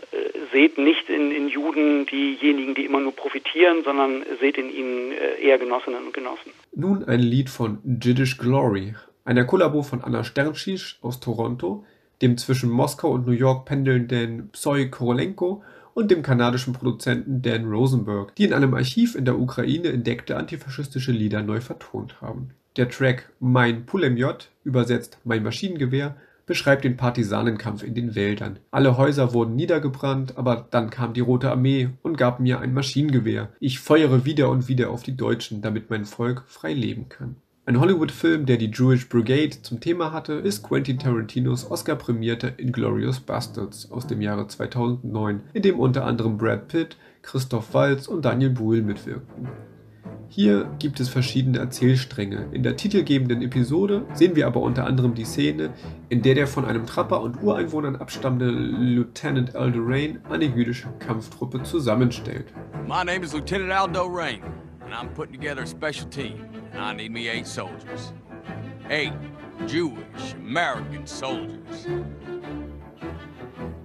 seht 0.51 0.77
nicht 0.77 1.09
in, 1.09 1.31
in, 1.31 1.49
Juden 1.49 2.05
diejenigen, 2.05 2.73
die 2.73 2.85
immer 2.85 3.01
nur 3.01 3.13
profitieren, 3.13 3.83
sondern 3.83 4.23
seht 4.39 4.57
in 4.57 4.69
ihnen 4.73 5.11
äh, 5.11 5.41
eher 5.41 5.57
Genossinnen 5.57 6.05
und 6.05 6.13
Genossen. 6.13 6.51
Nun 6.73 7.03
ein 7.03 7.19
Lied 7.19 7.49
von 7.49 7.79
Jiddish 7.83 8.37
Glory, 8.37 8.95
einer 9.25 9.43
Kollabo 9.43 9.83
von 9.83 10.01
Anna 10.01 10.23
Sternschisch 10.23 10.99
aus 11.01 11.19
Toronto, 11.19 11.85
dem 12.21 12.37
zwischen 12.37 12.69
Moskau 12.69 13.09
und 13.09 13.27
New 13.27 13.33
York 13.33 13.65
pendelnden 13.65 14.49
Psoi 14.53 14.85
Korolenko 14.85 15.63
und 15.93 16.11
dem 16.11 16.23
kanadischen 16.23 16.73
Produzenten 16.73 17.41
Dan 17.41 17.65
Rosenberg, 17.65 18.35
die 18.35 18.45
in 18.45 18.53
einem 18.53 18.73
Archiv 18.73 19.15
in 19.15 19.25
der 19.25 19.39
Ukraine 19.39 19.89
entdeckte 19.89 20.37
antifaschistische 20.37 21.11
Lieder 21.11 21.41
neu 21.41 21.61
vertont 21.61 22.21
haben. 22.21 22.51
Der 22.77 22.89
Track 22.89 23.29
Mein 23.39 23.85
Pulemjot, 23.85 24.49
übersetzt 24.63 25.19
Mein 25.23 25.43
Maschinengewehr, 25.43 26.15
beschreibt 26.45 26.83
den 26.83 26.97
Partisanenkampf 26.97 27.83
in 27.83 27.95
den 27.95 28.15
Wäldern. 28.15 28.59
Alle 28.71 28.97
Häuser 28.97 29.33
wurden 29.33 29.55
niedergebrannt, 29.55 30.37
aber 30.37 30.67
dann 30.69 30.89
kam 30.89 31.13
die 31.13 31.21
Rote 31.21 31.51
Armee 31.51 31.89
und 32.01 32.17
gab 32.17 32.39
mir 32.39 32.59
ein 32.59 32.73
Maschinengewehr. 32.73 33.49
Ich 33.59 33.79
feuere 33.79 34.25
wieder 34.25 34.49
und 34.49 34.67
wieder 34.67 34.89
auf 34.89 35.03
die 35.03 35.15
Deutschen, 35.15 35.61
damit 35.61 35.89
mein 35.89 36.05
Volk 36.05 36.43
frei 36.47 36.73
leben 36.73 37.09
kann. 37.09 37.35
Ein 37.63 37.79
Hollywood-Film, 37.79 38.47
der 38.47 38.57
die 38.57 38.71
Jewish 38.71 39.07
Brigade 39.07 39.61
zum 39.61 39.79
Thema 39.79 40.11
hatte, 40.11 40.33
ist 40.33 40.63
Quentin 40.63 40.97
Tarantinos 40.97 41.69
Oscar-prämierte 41.69 42.55
Inglourious 42.57 43.19
Bastards 43.19 43.91
aus 43.91 44.07
dem 44.07 44.19
Jahre 44.19 44.47
2009, 44.47 45.41
in 45.53 45.61
dem 45.61 45.79
unter 45.79 46.05
anderem 46.05 46.39
Brad 46.39 46.69
Pitt, 46.69 46.97
Christoph 47.21 47.75
Waltz 47.75 48.07
und 48.07 48.25
Daniel 48.25 48.49
Brühl 48.49 48.81
mitwirkten. 48.81 49.47
Hier 50.27 50.71
gibt 50.79 50.99
es 50.99 51.09
verschiedene 51.09 51.59
Erzählstränge. 51.59 52.47
In 52.51 52.63
der 52.63 52.77
titelgebenden 52.77 53.43
Episode 53.43 54.05
sehen 54.15 54.35
wir 54.35 54.47
aber 54.47 54.61
unter 54.61 54.87
anderem 54.87 55.13
die 55.13 55.25
Szene, 55.25 55.69
in 56.09 56.23
der 56.23 56.33
der 56.33 56.47
von 56.47 56.65
einem 56.65 56.87
Trapper 56.87 57.21
und 57.21 57.43
Ureinwohnern 57.43 57.95
abstammende 57.95 58.49
Lieutenant 58.49 59.55
Aldo 59.55 59.81
Rain 59.83 60.17
eine 60.31 60.45
jüdische 60.45 60.87
Kampftruppe 60.97 61.61
zusammenstellt. 61.61 62.45
My 62.87 63.05
name 63.05 63.23
is 63.23 63.33
Lieutenant 63.33 63.71
Aldo 63.71 64.07
Rain 64.07 64.39
and 64.91 64.99
I'm 64.99 65.13
putting 65.13 65.33
together 65.33 65.63
a 65.63 65.67
special 65.67 66.07
team. 66.09 66.49
And 66.73 66.81
I 66.81 66.93
need 66.93 67.11
me 67.11 67.29
eight 67.29 67.47
soldiers. 67.47 68.11
Eight 68.89 69.13
Jewish 69.65 70.33
American 70.33 71.07
soldiers. 71.07 71.87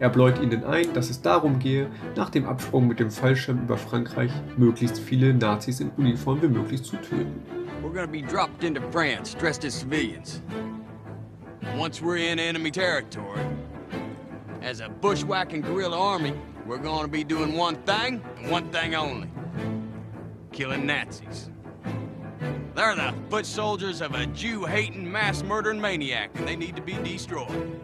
Er 0.00 0.10
bläut 0.10 0.38
ihnen 0.42 0.64
ein, 0.64 0.92
dass 0.92 1.08
es 1.08 1.22
darum 1.22 1.58
gehe, 1.58 1.90
nach 2.16 2.30
dem 2.30 2.46
Absprung 2.46 2.88
mit 2.88 2.98
dem 2.98 3.10
Fallschirm 3.10 3.62
über 3.62 3.78
Frankreich 3.78 4.30
möglichst 4.56 4.98
viele 4.98 5.32
Nazis 5.32 5.80
in 5.80 5.90
Uniform 5.96 6.42
wie 6.42 6.48
möglich 6.48 6.82
zu 6.82 6.96
töten. 6.96 7.40
We're 7.82 7.92
gonna 7.92 8.06
be 8.06 8.20
dropped 8.20 8.64
into 8.64 8.80
France 8.90 9.34
dressed 9.34 9.64
as 9.64 9.74
civilians. 9.74 10.42
Once 11.78 12.02
we're 12.02 12.16
in 12.16 12.38
enemy 12.38 12.70
territory, 12.70 13.46
as 14.60 14.80
a 14.80 14.88
bushwhacking 14.88 15.62
guerrilla 15.62 15.96
army, 15.96 16.32
we're 16.66 16.82
gonna 16.82 17.08
be 17.08 17.22
doing 17.22 17.56
one 17.56 17.76
thing 17.86 18.20
and 18.38 18.50
one 18.50 18.68
thing 18.70 18.94
only. 18.96 19.28
Killing 20.56 20.86
Nazis. 20.86 21.50
They're 22.74 22.94
the 22.94 23.12
foot 23.28 23.44
soldiers 23.44 24.00
of 24.00 24.14
a 24.14 24.24
Jew-hating, 24.24 25.12
mass-murdering 25.12 25.78
maniac, 25.78 26.30
and 26.34 26.48
they 26.48 26.56
need 26.56 26.74
to 26.76 26.80
be 26.80 26.94
destroyed. 26.94 27.78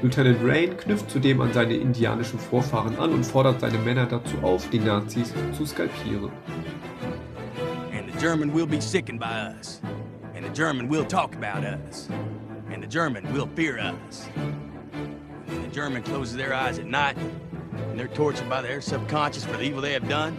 Lieutenant 0.00 0.40
Rain 0.42 0.76
knüpft 0.76 1.10
zudem 1.10 1.40
an 1.40 1.52
seine 1.52 1.74
indianischen 1.74 2.38
Vorfahren 2.38 2.96
an 3.00 3.12
und 3.12 3.24
fordert 3.26 3.60
seine 3.60 3.78
Männer 3.78 4.06
dazu 4.06 4.36
auf, 4.44 4.70
die 4.70 4.78
Nazis 4.78 5.32
zu 5.56 5.66
skalpieren. 5.66 6.30
And 7.92 8.08
the 8.08 8.16
German 8.20 8.52
will 8.52 8.66
be 8.66 8.80
sickened 8.80 9.18
by 9.18 9.50
us. 9.58 9.80
And 10.36 10.44
the 10.44 10.52
German 10.52 10.88
will 10.88 11.04
talk 11.04 11.34
about 11.34 11.64
us. 11.64 12.08
And 12.70 12.80
the 12.80 12.86
German 12.86 13.24
will 13.32 13.48
fear 13.56 13.80
us. 13.80 14.28
When 15.46 15.62
the 15.62 15.74
German 15.74 16.04
closes 16.04 16.36
their 16.36 16.54
eyes 16.54 16.78
at 16.78 16.86
night 16.86 17.16
and 17.90 17.98
they're 17.98 18.14
tortured 18.14 18.48
by 18.48 18.62
their 18.62 18.80
subconscious 18.80 19.44
for 19.44 19.56
the 19.56 19.64
evil 19.64 19.80
they 19.80 19.94
have 19.94 20.08
done, 20.08 20.36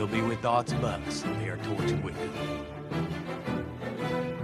will 0.00 0.06
be 0.06 0.26
with 0.26 0.40
thoughts 0.40 0.72
of 0.72 0.82
us 0.82 1.24
they 1.40 1.50
are 1.50 1.58
tortured 1.58 2.02
with. 2.04 2.14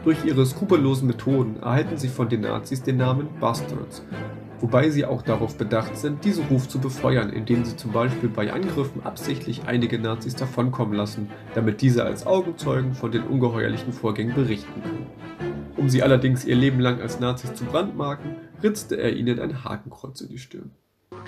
Durch 0.04 0.24
ihre 0.24 0.44
skrupellosen 0.46 1.08
Methoden 1.08 1.56
erhalten 1.60 1.96
sie 1.96 2.08
von 2.08 2.28
den 2.28 2.42
Nazis 2.42 2.82
den 2.82 2.98
Namen 2.98 3.28
Bastards, 3.40 4.04
wobei 4.60 4.90
sie 4.90 5.04
auch 5.04 5.22
darauf 5.22 5.56
bedacht 5.56 5.96
sind, 5.96 6.24
diesen 6.24 6.44
Ruf 6.46 6.68
zu 6.68 6.78
befeuern, 6.78 7.30
indem 7.30 7.64
sie 7.64 7.76
zum 7.76 7.92
Beispiel 7.92 8.28
bei 8.28 8.52
Angriffen 8.52 9.02
absichtlich 9.04 9.62
einige 9.66 9.98
Nazis 9.98 10.36
davonkommen 10.36 10.94
lassen, 10.94 11.30
damit 11.54 11.80
diese 11.80 12.04
als 12.04 12.26
Augenzeugen 12.26 12.94
von 12.94 13.10
den 13.10 13.22
ungeheuerlichen 13.22 13.92
Vorgängen 13.92 14.34
berichten 14.34 14.82
können. 14.82 15.06
Um 15.76 15.88
sie 15.88 16.02
allerdings 16.02 16.44
ihr 16.44 16.56
Leben 16.56 16.80
lang 16.80 17.00
als 17.00 17.18
Nazis 17.18 17.54
zu 17.54 17.64
brandmarken, 17.64 18.36
ritzte 18.62 18.96
er 18.96 19.14
ihnen 19.14 19.40
ein 19.40 19.64
Hakenkreuz 19.64 20.20
in 20.20 20.28
die 20.28 20.38
Stirn. 20.38 20.70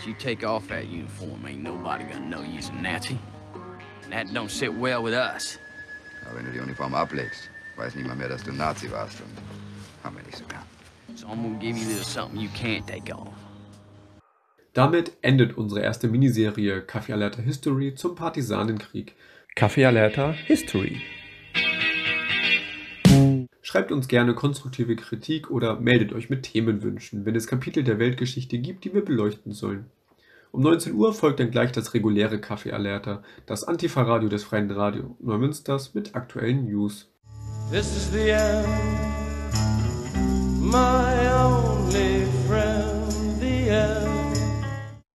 You 0.07 0.15
take 0.15 0.47
off 0.47 0.69
that 0.69 0.85
uniform, 0.85 1.45
ain't 1.45 1.63
nobody 1.63 2.05
gonna 2.05 2.29
know 2.29 2.43
you's 2.43 2.71
a 2.71 2.81
Nazi. 2.81 3.19
And 4.11 4.17
that 4.17 4.33
don't 4.33 4.49
sit 4.49 4.73
well 4.73 5.03
with 5.03 5.13
us. 5.13 5.59
Aber 6.25 6.39
wenn 6.39 6.47
du 6.47 6.53
die 6.53 6.61
Uniform 6.61 6.95
ablegst, 6.95 7.51
weiß 7.77 7.95
niemand 7.95 8.19
mehr, 8.19 8.29
dass 8.29 8.43
du 8.43 8.53
Nazi 8.53 8.91
warst 8.91 9.21
und 9.21 9.31
haben 10.03 10.17
wir 10.17 10.25
nicht 10.25 10.39
so 10.39 10.45
gern. 10.47 10.63
So 11.15 11.27
I'm 11.27 11.43
gonna 11.43 11.59
give 11.59 11.77
you 11.77 11.85
a 11.85 11.89
little 11.89 12.05
something 12.05 12.41
you 12.41 12.49
can't 12.51 12.87
take 12.87 13.15
off. 13.15 13.29
Damit 14.73 15.13
endet 15.21 15.59
unsere 15.59 15.83
erste 15.83 16.09
Miniserie 16.09 16.81
Kaffee 16.81 17.13
Alerta 17.13 17.43
History 17.43 17.95
zum 17.95 18.15
Partisanenkrieg. 18.15 19.15
Kaffee 19.55 19.85
Alerta 19.85 20.33
History. 20.33 21.03
Schreibt 23.61 23.93
uns 23.93 24.09
gerne 24.09 24.35
konstruktive 24.35 24.97
Kritik 24.97 25.51
oder 25.51 25.79
meldet 25.79 26.15
euch 26.15 26.31
mit 26.31 26.45
Themenwünschen, 26.45 27.27
wenn 27.27 27.35
es 27.35 27.47
Kapitel 27.47 27.85
der 27.85 27.99
Weltgeschichte 27.99 28.59
gibt, 28.59 28.85
die 28.85 28.95
wir 28.95 29.05
beleuchten 29.05 29.53
sollen. 29.53 29.91
Um 30.51 30.63
19 30.63 30.95
Uhr 30.95 31.13
folgt 31.13 31.41
dann 31.41 31.51
gleich 31.51 31.73
das 31.73 31.93
reguläre 31.95 32.41
Kaffee 32.41 32.73
Alerta, 32.73 33.23
das 33.47 33.65
Antifa-Radio 33.65 34.29
des 34.29 34.45
Freien 34.45 34.71
Radio 34.71 35.17
Neumünsters 35.21 35.95
mit 35.95 36.15
aktuellen 36.15 36.65
News. 36.65 37.11
This 37.71 37.95
is 37.97 38.11
the 38.11 38.31
end, 38.31 38.67
my 40.61 41.29
only 41.29 42.27
friend, 42.47 43.13
the 43.41 43.69
end. 43.69 44.18